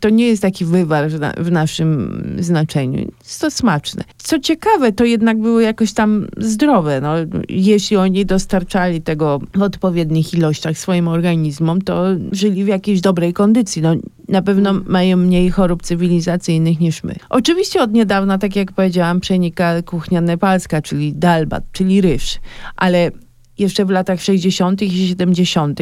to, 0.00 0.08
nie 0.08 0.26
jest 0.26 0.42
taki 0.42 0.64
wywar 0.64 1.10
w, 1.38 1.50
naszym 1.50 2.22
znaczeniu. 2.38 3.12
Jest 3.24 3.40
to 3.40 3.50
smaczne. 3.50 4.04
Co 4.16 4.38
ciekawe, 4.38 4.92
to 4.92 5.04
jednak 5.04 5.38
były 5.38 5.62
jakoś 5.62 5.92
tam 5.92 6.26
zdrowe. 6.38 7.00
No, 7.00 7.14
jeśli 7.48 7.96
oni 7.96 8.26
dostarczali 8.26 9.02
tego 9.02 9.40
w 9.54 9.62
odpowiednich 9.62 10.34
ilościach 10.34 10.78
swoim 10.78 11.08
organizmom, 11.08 11.82
to 11.82 12.04
żyli 12.32 12.64
w 12.64 12.68
jakiejś 12.68 13.00
dobrej 13.00 13.32
kondycji. 13.32 13.82
No, 13.82 13.94
na 14.34 14.42
pewno 14.42 14.72
mają 14.86 15.16
mniej 15.16 15.50
chorób 15.50 15.82
cywilizacyjnych 15.82 16.80
niż 16.80 17.04
my. 17.04 17.14
Oczywiście 17.30 17.82
od 17.82 17.92
niedawna, 17.92 18.38
tak 18.38 18.56
jak 18.56 18.72
powiedziałam, 18.72 19.20
przenika 19.20 19.82
kuchnia 19.82 20.20
nepalska, 20.20 20.82
czyli 20.82 21.12
dalbat, 21.12 21.64
czyli 21.72 22.00
ryż, 22.00 22.38
ale 22.76 23.10
jeszcze 23.58 23.84
w 23.84 23.90
latach 23.90 24.22
60. 24.22 24.82
i 24.82 25.08
70. 25.08 25.80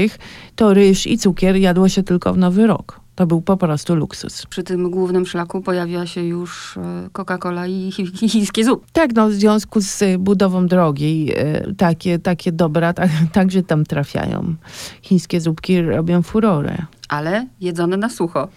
to 0.57 0.75
ryż 0.75 1.07
i 1.07 1.19
cukier 1.19 1.57
jadło 1.57 1.89
się 1.89 2.03
tylko 2.03 2.35
w 2.35 2.39
Nowy 2.39 2.67
Rok. 2.67 3.01
To 3.15 3.27
był 3.27 3.43
po 3.43 3.57
prostu 3.57 3.95
luksus. 3.95 4.47
Przy 4.47 4.63
tym 4.63 4.91
głównym 4.91 5.27
szlaku 5.27 5.63
pojawiła 5.63 6.07
się 6.07 6.23
już 6.23 6.77
e, 6.77 7.09
Coca-Cola 7.13 7.69
i 7.69 7.93
chińskie 8.29 8.65
zupy. 8.65 8.87
Tak, 8.93 9.15
no 9.15 9.29
w 9.29 9.33
związku 9.33 9.81
z 9.81 10.05
budową 10.19 10.67
drogi 10.67 11.33
e, 11.37 11.75
takie, 11.75 12.19
takie 12.19 12.53
dobra 12.53 12.93
tak, 12.93 13.11
także 13.33 13.63
tam 13.63 13.85
trafiają. 13.85 14.55
Chińskie 15.03 15.41
zupki 15.41 15.83
robią 15.83 16.23
furorę. 16.23 16.77
Ale 17.13 17.47
jedzone 17.61 17.97
na 17.97 18.09
sucho. 18.09 18.49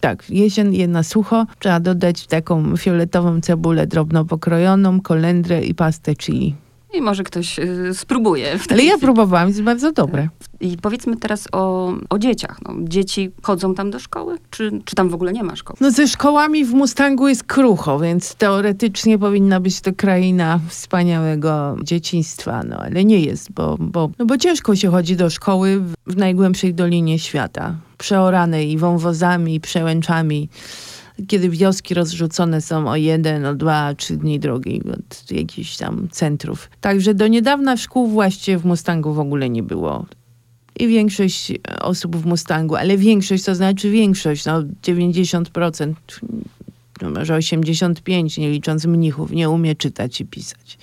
Tak, 0.00 0.30
jesień 0.30 0.74
je 0.74 0.88
na 0.88 1.02
sucho. 1.02 1.46
Trzeba 1.58 1.80
dodać 1.80 2.26
taką 2.26 2.76
fioletową 2.76 3.40
cebulę 3.40 3.86
drobno 3.86 4.24
pokrojoną, 4.24 5.00
kolendrę 5.00 5.64
i 5.64 5.74
pastę 5.74 6.16
chili. 6.16 6.54
I 6.94 7.00
może 7.00 7.24
ktoś 7.24 7.58
y, 7.58 7.94
spróbuje. 7.94 8.58
Ale 8.70 8.84
ja 8.84 8.98
próbowałam, 8.98 9.48
jest 9.48 9.62
bardzo 9.62 9.92
dobre. 9.92 10.28
I 10.60 10.76
powiedzmy 10.76 11.16
teraz 11.16 11.48
o, 11.52 11.92
o 12.10 12.18
dzieciach. 12.18 12.58
No, 12.62 12.74
dzieci 12.78 13.30
chodzą 13.42 13.74
tam 13.74 13.90
do 13.90 13.98
szkoły? 13.98 14.38
Czy, 14.50 14.70
czy 14.84 14.94
tam 14.94 15.08
w 15.08 15.14
ogóle 15.14 15.32
nie 15.32 15.42
ma 15.42 15.56
szkoły? 15.56 15.76
No 15.80 15.90
ze 15.90 16.08
szkołami 16.08 16.64
w 16.64 16.74
Mustangu 16.74 17.28
jest 17.28 17.44
krucho, 17.44 17.98
więc 17.98 18.34
teoretycznie 18.34 19.18
powinna 19.18 19.60
być 19.60 19.80
to 19.80 19.92
kraina 19.92 20.60
wspaniałego 20.68 21.76
dzieciństwa, 21.82 22.62
no 22.68 22.76
ale 22.76 23.04
nie 23.04 23.20
jest, 23.20 23.52
bo, 23.52 23.76
bo, 23.80 24.10
no, 24.18 24.26
bo 24.26 24.38
ciężko 24.38 24.76
się 24.76 24.90
chodzi 24.90 25.16
do 25.16 25.30
szkoły 25.30 25.80
w, 25.80 25.94
w 26.06 26.16
najgłębszej 26.16 26.74
dolinie 26.74 27.18
świata. 27.18 27.76
Przeoranej 28.02 28.78
wąwozami, 28.78 29.60
przełęczami 29.60 30.48
kiedy 31.28 31.48
wioski 31.48 31.94
rozrzucone 31.94 32.60
są 32.60 32.88
o 32.88 32.96
jeden, 32.96 33.46
o 33.46 33.54
dwa, 33.54 33.94
trzy 33.94 34.16
dni 34.16 34.40
drogi 34.40 34.82
od 34.92 35.30
jakichś 35.30 35.76
tam 35.76 36.08
centrów. 36.10 36.70
Także 36.80 37.14
do 37.14 37.28
niedawna 37.28 37.76
szkół 37.76 38.08
właściwie 38.08 38.58
w 38.58 38.64
Mustangu 38.64 39.14
w 39.14 39.18
ogóle 39.18 39.50
nie 39.50 39.62
było. 39.62 40.06
I 40.80 40.88
większość 40.88 41.52
osób 41.80 42.16
w 42.16 42.26
Mustangu, 42.26 42.76
ale 42.76 42.96
większość 42.96 43.44
to 43.44 43.54
znaczy 43.54 43.90
większość, 43.90 44.44
no 44.44 44.62
90% 44.62 45.94
no 47.02 47.10
może 47.10 47.34
85, 47.34 48.38
nie 48.38 48.50
licząc 48.50 48.84
mnichów, 48.84 49.30
nie 49.30 49.50
umie 49.50 49.74
czytać 49.74 50.20
i 50.20 50.26
pisać. 50.26 50.78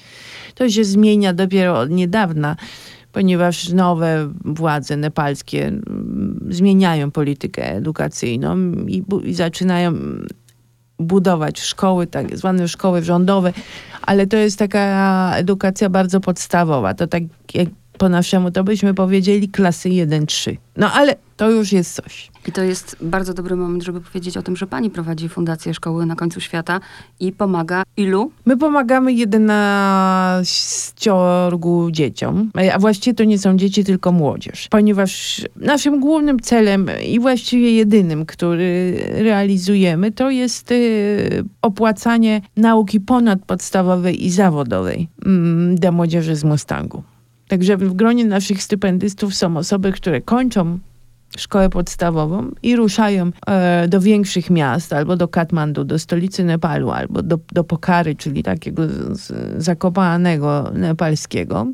To 0.55 0.69
się 0.69 0.83
zmienia 0.83 1.33
dopiero 1.33 1.79
od 1.79 1.89
niedawna 1.89 2.55
ponieważ 3.11 3.69
nowe 3.69 4.33
władze 4.45 4.97
nepalskie 4.97 5.67
mm, 5.67 6.47
zmieniają 6.49 7.11
politykę 7.11 7.75
edukacyjną 7.75 8.71
i, 8.87 9.03
i 9.23 9.33
zaczynają 9.33 9.93
budować 10.99 11.59
szkoły, 11.59 12.07
tak 12.07 12.37
zwane 12.37 12.67
szkoły 12.67 13.03
rządowe, 13.03 13.53
ale 14.01 14.27
to 14.27 14.37
jest 14.37 14.59
taka 14.59 15.33
edukacja 15.35 15.89
bardzo 15.89 16.19
podstawowa. 16.19 16.93
To 16.93 17.07
tak 17.07 17.23
jak 17.53 17.67
po 17.99 18.09
naszemu, 18.09 18.51
to 18.51 18.63
byśmy 18.63 18.93
powiedzieli 18.93 19.49
klasy 19.49 19.89
1-3. 19.89 20.57
No 20.77 20.91
ale 20.93 21.15
to 21.37 21.51
już 21.51 21.71
jest 21.71 21.95
coś. 21.95 22.31
I 22.47 22.51
to 22.51 22.63
jest 22.63 22.95
bardzo 23.01 23.33
dobry 23.33 23.55
moment, 23.55 23.83
żeby 23.83 24.01
powiedzieć 24.01 24.37
o 24.37 24.41
tym, 24.41 24.55
że 24.55 24.67
pani 24.67 24.89
prowadzi 24.89 25.29
Fundację 25.29 25.73
Szkoły 25.73 26.05
na 26.05 26.15
końcu 26.15 26.41
świata 26.41 26.79
i 27.19 27.31
pomaga 27.31 27.83
ilu? 27.97 28.31
My 28.45 28.57
pomagamy 28.57 29.13
11 29.13 31.11
dzieciom, 31.91 32.51
a 32.73 32.79
właściwie 32.79 33.13
to 33.13 33.23
nie 33.23 33.39
są 33.39 33.57
dzieci, 33.57 33.83
tylko 33.83 34.11
młodzież. 34.11 34.67
Ponieważ 34.69 35.41
naszym 35.55 35.99
głównym 35.99 36.39
celem 36.39 36.87
i 37.05 37.19
właściwie 37.19 37.71
jedynym, 37.71 38.25
który 38.25 38.99
realizujemy, 39.11 40.11
to 40.11 40.29
jest 40.29 40.71
y, 40.71 41.43
opłacanie 41.61 42.41
nauki 42.57 42.99
ponadpodstawowej 42.99 44.25
i 44.25 44.29
zawodowej 44.29 45.07
mm, 45.25 45.75
dla 45.75 45.91
młodzieży 45.91 46.35
z 46.35 46.43
Mustangu. 46.43 47.03
Także 47.49 47.77
w 47.77 47.93
gronie 47.93 48.25
naszych 48.25 48.63
stypendystów 48.63 49.35
są 49.35 49.57
osoby, 49.57 49.91
które 49.91 50.21
kończą 50.21 50.79
szkołę 51.37 51.69
podstawową 51.69 52.51
i 52.63 52.75
ruszają 52.75 53.31
e, 53.47 53.87
do 53.87 54.01
większych 54.01 54.49
miast, 54.49 54.93
albo 54.93 55.15
do 55.15 55.27
Katmandu, 55.27 55.83
do 55.83 55.99
stolicy 55.99 56.43
Nepalu, 56.43 56.91
albo 56.91 57.21
do, 57.21 57.39
do 57.51 57.63
Pokary, 57.63 58.15
czyli 58.15 58.43
takiego 58.43 58.87
z, 58.87 59.19
z, 59.19 59.63
zakopanego 59.63 60.71
nepalskiego. 60.73 61.67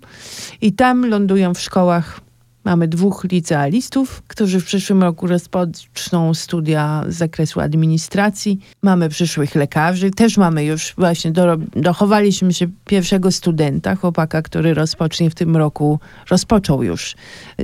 I 0.62 0.74
tam 0.74 1.06
lądują 1.06 1.54
w 1.54 1.60
szkołach 1.60 2.25
Mamy 2.66 2.88
dwóch 2.88 3.24
licealistów, 3.32 4.24
którzy 4.28 4.60
w 4.60 4.66
przyszłym 4.66 5.04
roku 5.04 5.28
rozpoczną 5.28 6.34
studia 6.34 7.04
z 7.08 7.16
zakresu 7.16 7.60
administracji. 7.60 8.60
Mamy 8.82 9.10
przyszłych 9.10 9.56
lekarzy. 9.56 10.12
Też 10.12 10.38
mamy 10.38 10.66
już 10.66 10.94
właśnie, 10.98 11.32
do, 11.32 11.58
dochowaliśmy 11.76 12.54
się 12.54 12.68
pierwszego 12.86 13.32
studenta, 13.32 13.96
chłopaka, 13.96 14.42
który 14.42 14.74
rozpocznie 14.74 15.30
w 15.30 15.36
tym 15.36 15.58
roku, 15.58 16.00
rozpoczął 16.30 16.84
już 16.84 17.16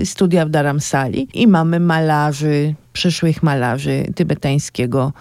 studia 0.04 0.46
w 0.46 0.50
Dharamsali. 0.50 1.28
I 1.34 1.48
mamy 1.48 1.80
malarzy, 1.80 2.76
przyszłych 2.94 3.44
malarzy 3.44 4.06
tybetańskiego 4.16 5.14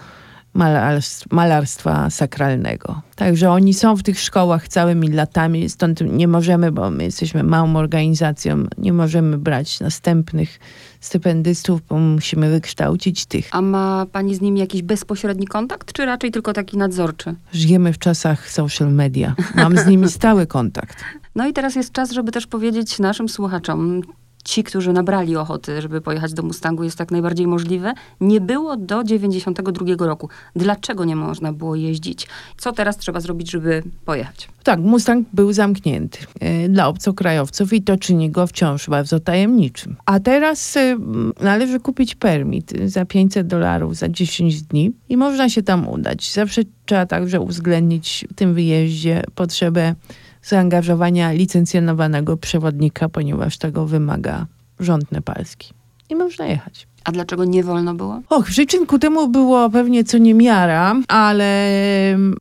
malarstwa 1.31 2.09
sakralnego. 2.09 3.01
Także 3.15 3.51
oni 3.51 3.73
są 3.73 3.95
w 3.95 4.03
tych 4.03 4.19
szkołach 4.19 4.67
całymi 4.67 5.07
latami, 5.07 5.69
stąd 5.69 6.01
nie 6.01 6.27
możemy, 6.27 6.71
bo 6.71 6.89
my 6.89 7.03
jesteśmy 7.03 7.43
małą 7.43 7.75
organizacją, 7.75 8.63
nie 8.77 8.93
możemy 8.93 9.37
brać 9.37 9.79
następnych 9.79 10.59
stypendystów, 10.99 11.81
bo 11.89 11.97
musimy 11.99 12.49
wykształcić 12.49 13.25
tych. 13.25 13.49
A 13.51 13.61
ma 13.61 14.05
pani 14.11 14.35
z 14.35 14.41
nimi 14.41 14.59
jakiś 14.59 14.81
bezpośredni 14.81 15.47
kontakt, 15.47 15.93
czy 15.93 16.05
raczej 16.05 16.31
tylko 16.31 16.53
taki 16.53 16.77
nadzorczy? 16.77 17.35
Żyjemy 17.53 17.93
w 17.93 17.97
czasach 17.97 18.49
social 18.49 18.93
media. 18.93 19.35
Mam 19.55 19.77
z 19.77 19.87
nimi 19.87 20.09
stały 20.09 20.47
kontakt. 20.47 20.97
No 21.35 21.47
i 21.47 21.53
teraz 21.53 21.75
jest 21.75 21.91
czas, 21.91 22.11
żeby 22.11 22.31
też 22.31 22.47
powiedzieć 22.47 22.99
naszym 22.99 23.29
słuchaczom, 23.29 24.01
ci, 24.43 24.63
którzy 24.63 24.93
nabrali 24.93 25.35
ochoty, 25.35 25.81
żeby 25.81 26.01
pojechać 26.01 26.33
do 26.33 26.43
Mustangu, 26.43 26.83
jest 26.83 26.97
tak 26.97 27.11
najbardziej 27.11 27.47
możliwe, 27.47 27.93
nie 28.21 28.41
było 28.41 28.77
do 28.77 29.03
92 29.03 30.07
roku. 30.07 30.29
Dlaczego 30.55 31.05
nie 31.05 31.15
można 31.15 31.53
było 31.53 31.75
jeździć? 31.75 32.27
Co 32.57 32.71
teraz 32.71 32.97
trzeba 32.97 33.19
zrobić, 33.19 33.51
żeby 33.51 33.83
pojechać? 34.05 34.49
Tak, 34.63 34.79
Mustang 34.79 35.27
był 35.33 35.53
zamknięty 35.53 36.19
e, 36.39 36.69
dla 36.69 36.87
obcokrajowców 36.87 37.73
i 37.73 37.81
to 37.81 37.97
czyni 37.97 38.31
go 38.31 38.47
wciąż 38.47 38.89
bardzo 38.89 39.19
tajemniczym. 39.19 39.95
A 40.05 40.19
teraz 40.19 40.77
e, 40.77 40.97
należy 41.41 41.79
kupić 41.79 42.15
permit 42.15 42.73
za 42.85 43.05
500 43.05 43.47
dolarów 43.47 43.95
za 43.95 44.09
10 44.09 44.61
dni 44.61 44.91
i 45.09 45.17
można 45.17 45.49
się 45.49 45.63
tam 45.63 45.87
udać. 45.87 46.33
Zawsze 46.33 46.61
trzeba 46.85 47.05
także 47.05 47.39
uwzględnić 47.39 48.25
w 48.31 48.33
tym 48.33 48.53
wyjeździe 48.53 49.23
potrzebę 49.35 49.95
zaangażowania 50.43 51.31
licencjonowanego 51.31 52.37
przewodnika, 52.37 53.09
ponieważ 53.09 53.57
tego 53.57 53.85
wymaga 53.85 54.45
rząd 54.79 55.11
nepalski. 55.11 55.73
I 56.09 56.15
można 56.15 56.45
jechać. 56.45 56.87
A 57.03 57.11
dlaczego 57.11 57.45
nie 57.45 57.63
wolno 57.63 57.93
było? 57.93 58.21
Och, 58.29 58.45
przyczyn 58.45 58.85
ku 58.85 58.99
temu 58.99 59.27
było 59.27 59.69
pewnie 59.69 60.03
co 60.03 60.17
niemiara, 60.17 60.95
ale 61.07 61.67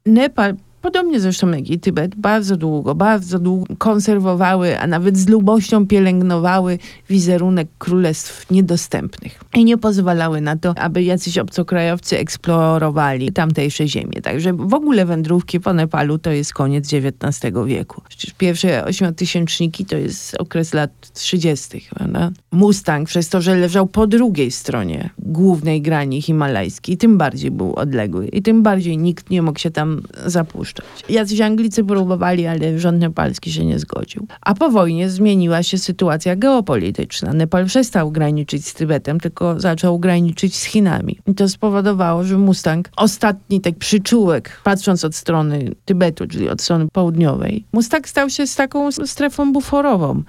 Nepal 0.06 0.54
podobnie 0.82 1.20
zresztą 1.20 1.50
jak 1.50 1.70
i 1.70 1.78
Tybet, 1.78 2.14
bardzo 2.14 2.56
długo, 2.56 2.94
bardzo 2.94 3.38
długo 3.38 3.74
konserwowały, 3.78 4.78
a 4.78 4.86
nawet 4.86 5.18
z 5.18 5.28
lubością 5.28 5.86
pielęgnowały 5.86 6.78
wizerunek 7.10 7.68
królestw 7.78 8.50
niedostępnych. 8.50 9.40
I 9.54 9.64
nie 9.64 9.78
pozwalały 9.78 10.40
na 10.40 10.56
to, 10.56 10.74
aby 10.78 11.02
jacyś 11.02 11.38
obcokrajowcy 11.38 12.18
eksplorowali 12.18 13.32
tamtejsze 13.32 13.88
ziemie. 13.88 14.22
Także 14.22 14.52
w 14.52 14.74
ogóle 14.74 15.06
wędrówki 15.06 15.60
po 15.60 15.72
Nepalu 15.72 16.18
to 16.18 16.30
jest 16.30 16.52
koniec 16.52 16.94
XIX 16.94 17.54
wieku. 17.66 18.02
Przecież 18.08 18.34
pierwsze 18.34 18.84
ośmiotysięczniki 18.84 19.84
to 19.84 19.96
jest 19.96 20.36
okres 20.38 20.74
lat 20.74 20.90
30. 21.12 21.88
Prawda? 21.94 22.30
Mustang, 22.52 23.08
przez 23.08 23.28
to, 23.28 23.40
że 23.40 23.56
leżał 23.56 23.86
po 23.86 24.06
drugiej 24.06 24.50
stronie 24.50 25.10
głównej 25.18 25.82
grani 25.82 26.22
himalajskiej, 26.22 26.96
tym 26.96 27.18
bardziej 27.18 27.50
był 27.50 27.74
odległy 27.74 28.26
i 28.26 28.42
tym 28.42 28.62
bardziej 28.62 28.98
nikt 28.98 29.30
nie 29.30 29.42
mógł 29.42 29.58
się 29.58 29.70
tam 29.70 30.02
zapuszczać 30.26 30.69
dopuszczać. 30.74 31.10
Jacyś 31.10 31.40
Anglicy 31.40 31.84
próbowali, 31.84 32.46
ale 32.46 32.78
rząd 32.78 33.00
nepalski 33.00 33.52
się 33.52 33.64
nie 33.64 33.78
zgodził. 33.78 34.26
A 34.40 34.54
po 34.54 34.70
wojnie 34.70 35.10
zmieniła 35.10 35.62
się 35.62 35.78
sytuacja 35.78 36.36
geopolityczna. 36.36 37.32
Nepal 37.32 37.66
przestał 37.66 38.10
graniczyć 38.10 38.66
z 38.66 38.74
Tybetem, 38.74 39.20
tylko 39.20 39.60
zaczął 39.60 39.98
graniczyć 39.98 40.56
z 40.56 40.64
Chinami. 40.64 41.18
I 41.26 41.34
to 41.34 41.48
spowodowało, 41.48 42.24
że 42.24 42.38
Mustang, 42.38 42.88
ostatni 42.96 43.60
tak 43.60 43.74
przyczółek, 43.78 44.60
patrząc 44.64 45.04
od 45.04 45.14
strony 45.14 45.70
Tybetu, 45.84 46.26
czyli 46.26 46.48
od 46.48 46.62
strony 46.62 46.88
południowej, 46.92 47.64
Mustang 47.72 48.08
stał 48.08 48.30
się 48.30 48.46
z 48.46 48.56
taką 48.56 48.92
strefą 48.92 49.52
buforową, 49.52 50.22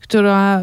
która 0.00 0.62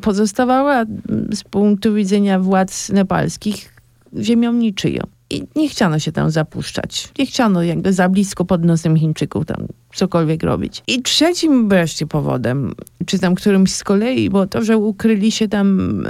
pozostawała 0.00 0.84
z 1.32 1.44
punktu 1.44 1.94
widzenia 1.94 2.40
władz 2.40 2.88
nepalskich 2.88 3.74
ziemią 4.20 4.52
niczyją. 4.52 5.17
I 5.30 5.42
nie 5.56 5.68
chciano 5.68 5.98
się 5.98 6.12
tam 6.12 6.30
zapuszczać. 6.30 7.08
Nie 7.18 7.26
chciano 7.26 7.62
jakby 7.62 7.92
za 7.92 8.08
blisko 8.08 8.44
pod 8.44 8.64
nosem 8.64 8.96
Chińczyków 8.96 9.46
tam 9.46 9.66
cokolwiek 9.94 10.42
robić. 10.42 10.82
I 10.86 11.02
trzecim 11.02 11.68
wreszcie 11.68 12.06
powodem, 12.06 12.74
czy 13.06 13.18
tam 13.18 13.34
którymś 13.34 13.72
z 13.72 13.84
kolei, 13.84 14.30
było 14.30 14.46
to, 14.46 14.64
że 14.64 14.76
ukryli 14.76 15.32
się 15.32 15.48
tam 15.48 16.02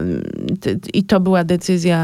i 0.94 1.04
to 1.04 1.20
była 1.20 1.44
decyzja 1.44 1.98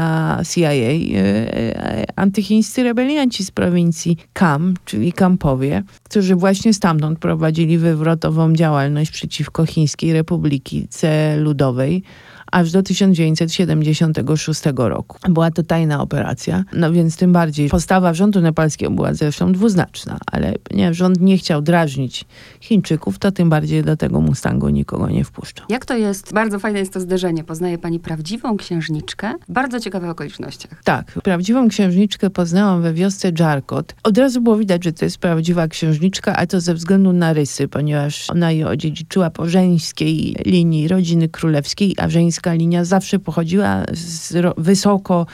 CIA, 0.49 0.71
e, 0.71 0.81
e, 0.81 2.05
antychińscy 2.15 2.83
rebelianci 2.83 3.45
z 3.45 3.51
prowincji 3.51 4.17
Kam, 4.33 4.73
czyli 4.85 5.13
Kampowie, 5.13 5.83
którzy 6.03 6.35
właśnie 6.35 6.73
stamtąd 6.73 7.19
prowadzili 7.19 7.77
wywrotową 7.77 8.53
działalność 8.53 9.11
przeciwko 9.11 9.65
Chińskiej 9.65 10.13
Republice 10.13 11.37
Ludowej 11.37 12.03
aż 12.51 12.71
do 12.71 12.83
1976 12.83 14.61
roku. 14.75 15.17
Była 15.29 15.51
to 15.51 15.63
tajna 15.63 16.01
operacja, 16.01 16.63
no 16.73 16.91
więc 16.91 17.17
tym 17.17 17.33
bardziej 17.33 17.69
postawa 17.69 18.13
rządu 18.13 18.41
nepalskiego 18.41 18.91
była 18.91 19.13
zresztą 19.13 19.51
dwuznaczna, 19.51 20.17
ale 20.31 20.53
nie, 20.71 20.93
rząd 20.93 21.21
nie 21.21 21.37
chciał 21.37 21.61
drażnić 21.75 22.25
Chińczyków, 22.61 23.19
to 23.19 23.31
tym 23.31 23.49
bardziej 23.49 23.83
do 23.83 23.97
tego 23.97 24.21
Mustangu 24.21 24.69
nikogo 24.69 25.09
nie 25.09 25.23
wpuszczał. 25.23 25.65
Jak 25.69 25.85
to 25.85 25.97
jest? 25.97 26.33
Bardzo 26.33 26.59
fajne 26.59 26.79
jest 26.79 26.93
to 26.93 26.99
zderzenie. 26.99 27.43
Poznaje 27.43 27.77
pani 27.77 27.99
prawdziwą 27.99 28.57
księżniczkę 28.57 29.33
w 29.49 29.51
bardzo 29.51 29.79
ciekawych 29.79 30.09
okolicznościach. 30.09 30.81
Tak, 30.83 31.11
prawdziwą 31.23 31.67
księżniczkę 31.67 32.29
poznałam 32.29 32.81
we 32.81 32.93
wiosce 32.93 33.31
Dżarkot. 33.31 33.95
Od 34.03 34.17
razu 34.17 34.41
było 34.41 34.57
widać, 34.57 34.83
że 34.83 34.93
to 34.93 35.05
jest 35.05 35.17
prawdziwa 35.17 35.67
księżniczka, 35.67 36.35
a 36.35 36.47
to 36.47 36.61
ze 36.61 36.73
względu 36.73 37.13
na 37.13 37.33
rysy, 37.33 37.67
ponieważ 37.67 38.29
ona 38.29 38.51
je 38.51 38.67
odziedziczyła 38.67 39.29
po 39.29 39.49
żeńskiej 39.49 40.35
linii 40.45 40.87
rodziny 40.87 41.29
królewskiej, 41.29 41.95
a 41.97 42.09
żeńska 42.09 42.53
linia 42.53 42.85
zawsze 42.85 43.19
pochodziła 43.19 43.83
z 43.93 44.33
wysoko 44.57 45.25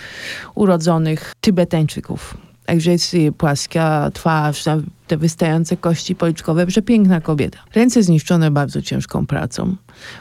urodzonych 0.55 1.33
Tybetańczyków. 1.41 2.50
Także 2.65 2.91
jest 2.91 3.15
płaska 3.37 4.11
twarz, 4.13 4.63
te 5.07 5.17
wystające 5.17 5.77
kości 5.77 6.15
policzkowe, 6.15 6.67
przepiękna 6.67 7.21
kobieta. 7.21 7.59
Ręce 7.75 8.03
zniszczone 8.03 8.51
bardzo 8.51 8.81
ciężką 8.81 9.27
pracą. 9.27 9.75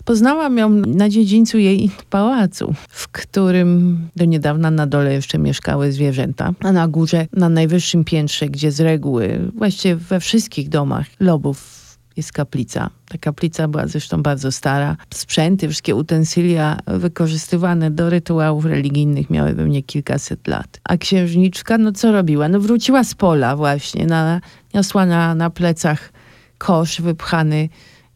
Poznałam 0.05 0.59
ją 0.59 0.69
na 0.71 1.09
dziedzińcu 1.09 1.59
jej 1.59 1.91
pałacu, 2.11 2.75
w 2.89 3.09
którym 3.09 3.99
do 4.17 4.25
niedawna 4.25 4.71
na 4.71 4.87
dole 4.87 5.15
jeszcze 5.15 5.39
mieszkały 5.39 5.93
zwierzęta, 5.93 6.53
a 6.61 6.73
na 6.73 6.89
górze, 6.89 7.27
na 7.33 7.49
najwyższym 7.49 8.05
piętrze, 8.05 8.49
gdzie 8.49 8.73
z 8.73 8.81
reguły, 8.81 9.51
właściwie 9.57 9.97
we 9.97 10.21
wszystkich 10.21 10.69
domach 10.69 11.07
lobów 11.21 11.80
jest 12.21 12.33
kaplica. 12.33 12.91
Ta 13.09 13.19
kaplica 13.19 13.69
była 13.69 13.87
zresztą 13.87 14.23
bardzo 14.23 14.53
stara. 14.53 14.97
Sprzęty, 15.15 15.69
wszystkie 15.69 15.95
utensylia 15.95 16.79
wykorzystywane 16.87 17.91
do 17.91 18.11
rytuałów 18.11 18.65
religijnych 18.65 19.31
miały 19.31 19.55
pewnie 19.55 19.83
kilkaset 19.83 20.49
lat. 20.49 20.81
A 20.85 20.97
księżniczka, 20.97 21.79
no 21.79 21.93
co 21.93 22.13
robiła? 22.13 22.49
No 22.49 22.61
wróciła 22.61 23.05
z 23.05 23.15
pola 23.15 23.57
właśnie, 23.57 24.07
na, 24.07 24.41
niosła 24.75 25.07
na, 25.07 25.35
na 25.35 25.51
plecach 25.51 26.13
kosz 26.59 27.01
wypchany 27.01 27.69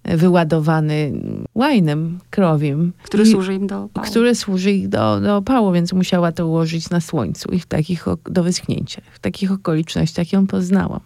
wyładowany 0.04 1.12
łajnem 1.54 2.18
krowiem. 2.30 2.92
Który 3.02 3.22
I, 3.24 3.26
służy 3.26 3.54
im 3.54 3.66
do 3.66 3.82
opału. 3.82 4.06
Który 4.06 4.34
służy 4.34 4.72
ich 4.72 4.88
do, 4.88 5.20
do 5.20 5.36
opału, 5.36 5.72
więc 5.72 5.92
musiała 5.92 6.32
to 6.32 6.46
ułożyć 6.46 6.90
na 6.90 7.00
słońcu 7.00 7.50
i 7.50 7.60
w 7.60 7.66
takich, 7.66 8.04
do 8.24 8.42
wyschnięcia. 8.42 9.02
W 9.12 9.18
takich 9.18 9.52
okolicznościach 9.52 10.32
ją 10.32 10.46
poznałam. 10.46 11.00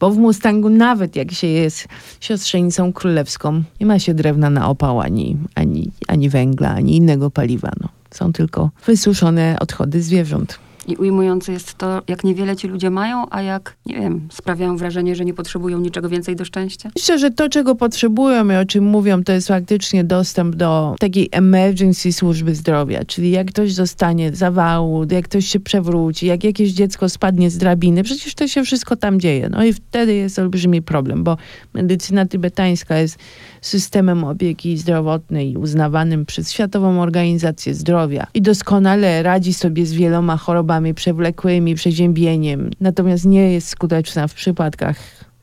Bo 0.00 0.10
w 0.10 0.18
Mustangu 0.18 0.68
nawet 0.68 1.16
jak 1.16 1.32
się 1.32 1.46
jest 1.46 1.88
siostrzenicą 2.20 2.92
królewską, 2.92 3.62
nie 3.80 3.86
ma 3.86 3.98
się 3.98 4.14
drewna 4.14 4.50
na 4.50 4.68
opał, 4.68 5.00
ani, 5.00 5.36
ani, 5.54 5.90
ani 6.08 6.28
węgla, 6.28 6.70
ani 6.70 6.96
innego 6.96 7.30
paliwa. 7.30 7.70
No. 7.80 7.88
Są 8.10 8.32
tylko 8.32 8.70
wysuszone 8.86 9.56
odchody 9.60 10.02
zwierząt. 10.02 10.65
I 10.86 10.96
ujmujące 10.96 11.52
jest 11.52 11.74
to, 11.74 12.02
jak 12.08 12.24
niewiele 12.24 12.56
ci 12.56 12.68
ludzie 12.68 12.90
mają, 12.90 13.26
a 13.30 13.42
jak, 13.42 13.76
nie 13.86 13.94
wiem, 13.94 14.28
sprawiają 14.32 14.76
wrażenie, 14.76 15.16
że 15.16 15.24
nie 15.24 15.34
potrzebują 15.34 15.78
niczego 15.78 16.08
więcej 16.08 16.36
do 16.36 16.44
szczęścia? 16.44 16.90
Myślę, 16.96 17.18
że 17.18 17.30
to, 17.30 17.48
czego 17.48 17.74
potrzebują 17.74 18.50
i 18.50 18.54
o 18.54 18.64
czym 18.64 18.84
mówią, 18.84 19.24
to 19.24 19.32
jest 19.32 19.48
faktycznie 19.48 20.04
dostęp 20.04 20.56
do 20.56 20.94
takiej 20.98 21.28
emergency 21.32 22.12
służby 22.12 22.54
zdrowia. 22.54 23.04
Czyli 23.04 23.30
jak 23.30 23.46
ktoś 23.46 23.72
zostanie 23.72 24.34
zawału, 24.34 25.06
jak 25.10 25.24
ktoś 25.24 25.46
się 25.46 25.60
przewróci, 25.60 26.26
jak 26.26 26.44
jakieś 26.44 26.72
dziecko 26.72 27.08
spadnie 27.08 27.50
z 27.50 27.58
drabiny, 27.58 28.02
przecież 28.02 28.34
to 28.34 28.48
się 28.48 28.64
wszystko 28.64 28.96
tam 28.96 29.20
dzieje. 29.20 29.48
No 29.50 29.64
i 29.64 29.72
wtedy 29.72 30.14
jest 30.14 30.38
olbrzymi 30.38 30.82
problem, 30.82 31.24
bo 31.24 31.36
medycyna 31.74 32.26
tybetańska 32.26 32.98
jest 32.98 33.18
systemem 33.66 34.24
opieki 34.24 34.78
zdrowotnej 34.78 35.56
uznawanym 35.56 36.26
przez 36.26 36.52
Światową 36.52 37.02
Organizację 37.02 37.74
Zdrowia 37.74 38.26
i 38.34 38.42
doskonale 38.42 39.22
radzi 39.22 39.54
sobie 39.54 39.86
z 39.86 39.92
wieloma 39.92 40.36
chorobami 40.36 40.94
przewlekłymi, 40.94 41.74
przeziębieniem, 41.74 42.70
natomiast 42.80 43.24
nie 43.24 43.52
jest 43.52 43.68
skuteczna 43.68 44.28
w 44.28 44.34
przypadkach 44.34 44.96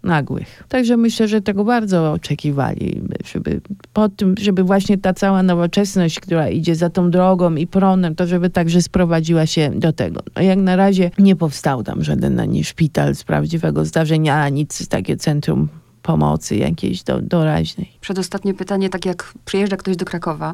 nagłych. 0.03 0.63
Także 0.69 0.97
myślę, 0.97 1.27
że 1.27 1.41
tego 1.41 1.63
bardzo 1.63 2.11
oczekiwali, 2.11 3.01
żeby 3.33 3.61
po 3.93 4.09
tym, 4.09 4.35
żeby 4.39 4.63
właśnie 4.63 4.97
ta 4.97 5.13
cała 5.13 5.43
nowoczesność, 5.43 6.19
która 6.19 6.49
idzie 6.49 6.75
za 6.75 6.89
tą 6.89 7.11
drogą 7.11 7.55
i 7.55 7.67
pronem, 7.67 8.15
to 8.15 8.27
żeby 8.27 8.49
także 8.49 8.81
sprowadziła 8.81 9.45
się 9.45 9.71
do 9.75 9.93
tego. 9.93 10.21
No 10.35 10.41
jak 10.41 10.59
na 10.59 10.75
razie 10.75 11.11
nie 11.19 11.35
powstał 11.35 11.83
tam 11.83 12.03
żaden 12.03 12.39
ani 12.39 12.63
szpital 12.63 13.15
z 13.15 13.23
prawdziwego 13.23 13.85
zdarzenia, 13.85 14.35
ani 14.35 14.55
nic 14.55 14.87
takie 14.87 15.17
centrum 15.17 15.67
pomocy 16.03 16.55
jakiejś 16.55 17.03
do, 17.03 17.21
doraźnej. 17.21 17.91
Przedostatnie 18.01 18.53
pytanie, 18.53 18.89
tak 18.89 19.05
jak 19.05 19.33
przyjeżdża 19.45 19.77
ktoś 19.77 19.95
do 19.95 20.05
Krakowa 20.05 20.53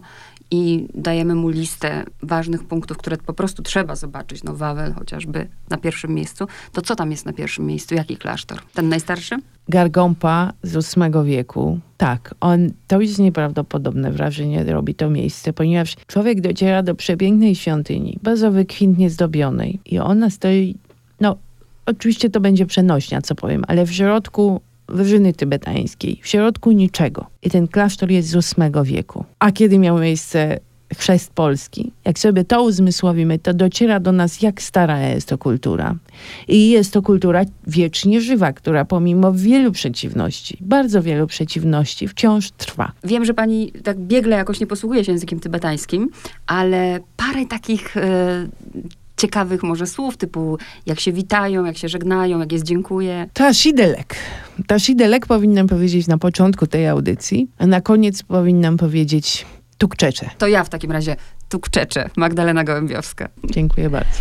i 0.51 0.88
dajemy 0.93 1.35
mu 1.35 1.49
listę 1.49 2.03
ważnych 2.23 2.63
punktów, 2.63 2.97
które 2.97 3.17
po 3.17 3.33
prostu 3.33 3.63
trzeba 3.63 3.95
zobaczyć, 3.95 4.43
no 4.43 4.55
Wawel 4.55 4.93
chociażby 4.93 5.47
na 5.69 5.77
pierwszym 5.77 6.13
miejscu, 6.13 6.47
to 6.73 6.81
co 6.81 6.95
tam 6.95 7.12
jest 7.12 7.25
na 7.25 7.33
pierwszym 7.33 7.65
miejscu? 7.65 7.95
Jaki 7.95 8.17
klasztor? 8.17 8.62
Ten 8.73 8.89
najstarszy? 8.89 9.35
Gargompa 9.69 10.53
z 10.63 10.95
VIII 10.95 11.25
wieku. 11.25 11.79
Tak, 11.97 12.35
on, 12.41 12.69
to 12.88 13.01
jest 13.01 13.19
nieprawdopodobne 13.19 14.12
wrażenie 14.12 14.63
robi 14.63 14.95
to 14.95 15.09
miejsce, 15.09 15.53
ponieważ 15.53 15.95
człowiek 16.07 16.41
dociera 16.41 16.83
do 16.83 16.95
przepięknej 16.95 17.55
świątyni, 17.55 18.19
bardzo 18.23 18.51
wykwintnie 18.51 19.09
zdobionej 19.09 19.79
i 19.85 19.99
ona 19.99 20.29
stoi, 20.29 20.75
no 21.21 21.38
oczywiście 21.85 22.29
to 22.29 22.39
będzie 22.39 22.65
przenośnia, 22.65 23.21
co 23.21 23.35
powiem, 23.35 23.63
ale 23.67 23.85
w 23.85 23.91
środku 23.91 24.62
wyżyny 24.91 25.34
tybetańskiej, 25.34 26.19
w 26.23 26.28
środku 26.28 26.71
niczego. 26.71 27.25
I 27.41 27.49
ten 27.49 27.67
klasztor 27.67 28.12
jest 28.12 28.30
z 28.30 28.56
VIII 28.56 28.71
wieku. 28.84 29.25
A 29.39 29.52
kiedy 29.52 29.78
miał 29.78 29.99
miejsce 29.99 30.60
chrzest 30.97 31.32
Polski, 31.34 31.91
jak 32.06 32.19
sobie 32.19 32.43
to 32.43 32.63
uzmysłowimy, 32.63 33.39
to 33.39 33.54
dociera 33.54 33.99
do 33.99 34.12
nas, 34.12 34.41
jak 34.41 34.62
stara 34.62 35.08
jest 35.08 35.28
to 35.28 35.38
kultura. 35.38 35.95
I 36.47 36.69
jest 36.69 36.93
to 36.93 37.02
kultura 37.02 37.41
wiecznie 37.67 38.21
żywa, 38.21 38.54
która 38.54 38.86
pomimo 38.86 39.34
wielu 39.34 39.71
przeciwności, 39.71 40.58
bardzo 40.62 41.02
wielu 41.02 41.28
przeciwności, 41.28 42.08
wciąż 42.08 42.52
trwa. 42.52 42.91
Wiem, 43.04 43.25
że 43.25 43.34
pani 43.34 43.71
tak 43.71 43.99
biegle 43.99 44.36
jakoś 44.36 44.60
nie 44.60 44.67
posługuje 44.67 45.06
się 45.06 45.12
językiem 45.12 45.39
tybetańskim, 45.39 46.10
ale 46.47 46.99
parę 47.17 47.45
takich 47.45 47.97
e, 47.97 48.47
ciekawych 49.19 49.63
może 49.63 49.88
słów, 49.88 50.17
typu 50.17 50.58
jak 50.86 50.99
się 50.99 51.12
witają, 51.12 51.65
jak 51.65 51.77
się 51.77 51.89
żegnają, 51.89 52.39
jak 52.39 52.51
jest 52.51 52.65
dziękuję. 52.65 53.29
Tashidelek. 53.34 54.15
Tashidelek 54.67 55.25
powinnam 55.25 55.67
powiedzieć 55.67 56.08
na 56.08 56.17
początku 56.17 56.67
tej 56.67 56.88
audycji, 56.88 57.47
a 57.58 57.67
na 57.67 57.82
koniec 57.82 58.23
powinnam 58.23 58.77
powiedzieć 58.77 59.45
tukczecze. 59.77 60.29
To 60.38 60.47
ja 60.47 60.63
w 60.63 60.69
takim 60.69 60.91
razie 60.91 61.15
tukczecze. 61.49 62.10
Magdalena 62.17 62.63
Gołębiowska. 62.63 63.29
Dziękuję 63.51 63.89
bardzo. 63.89 64.19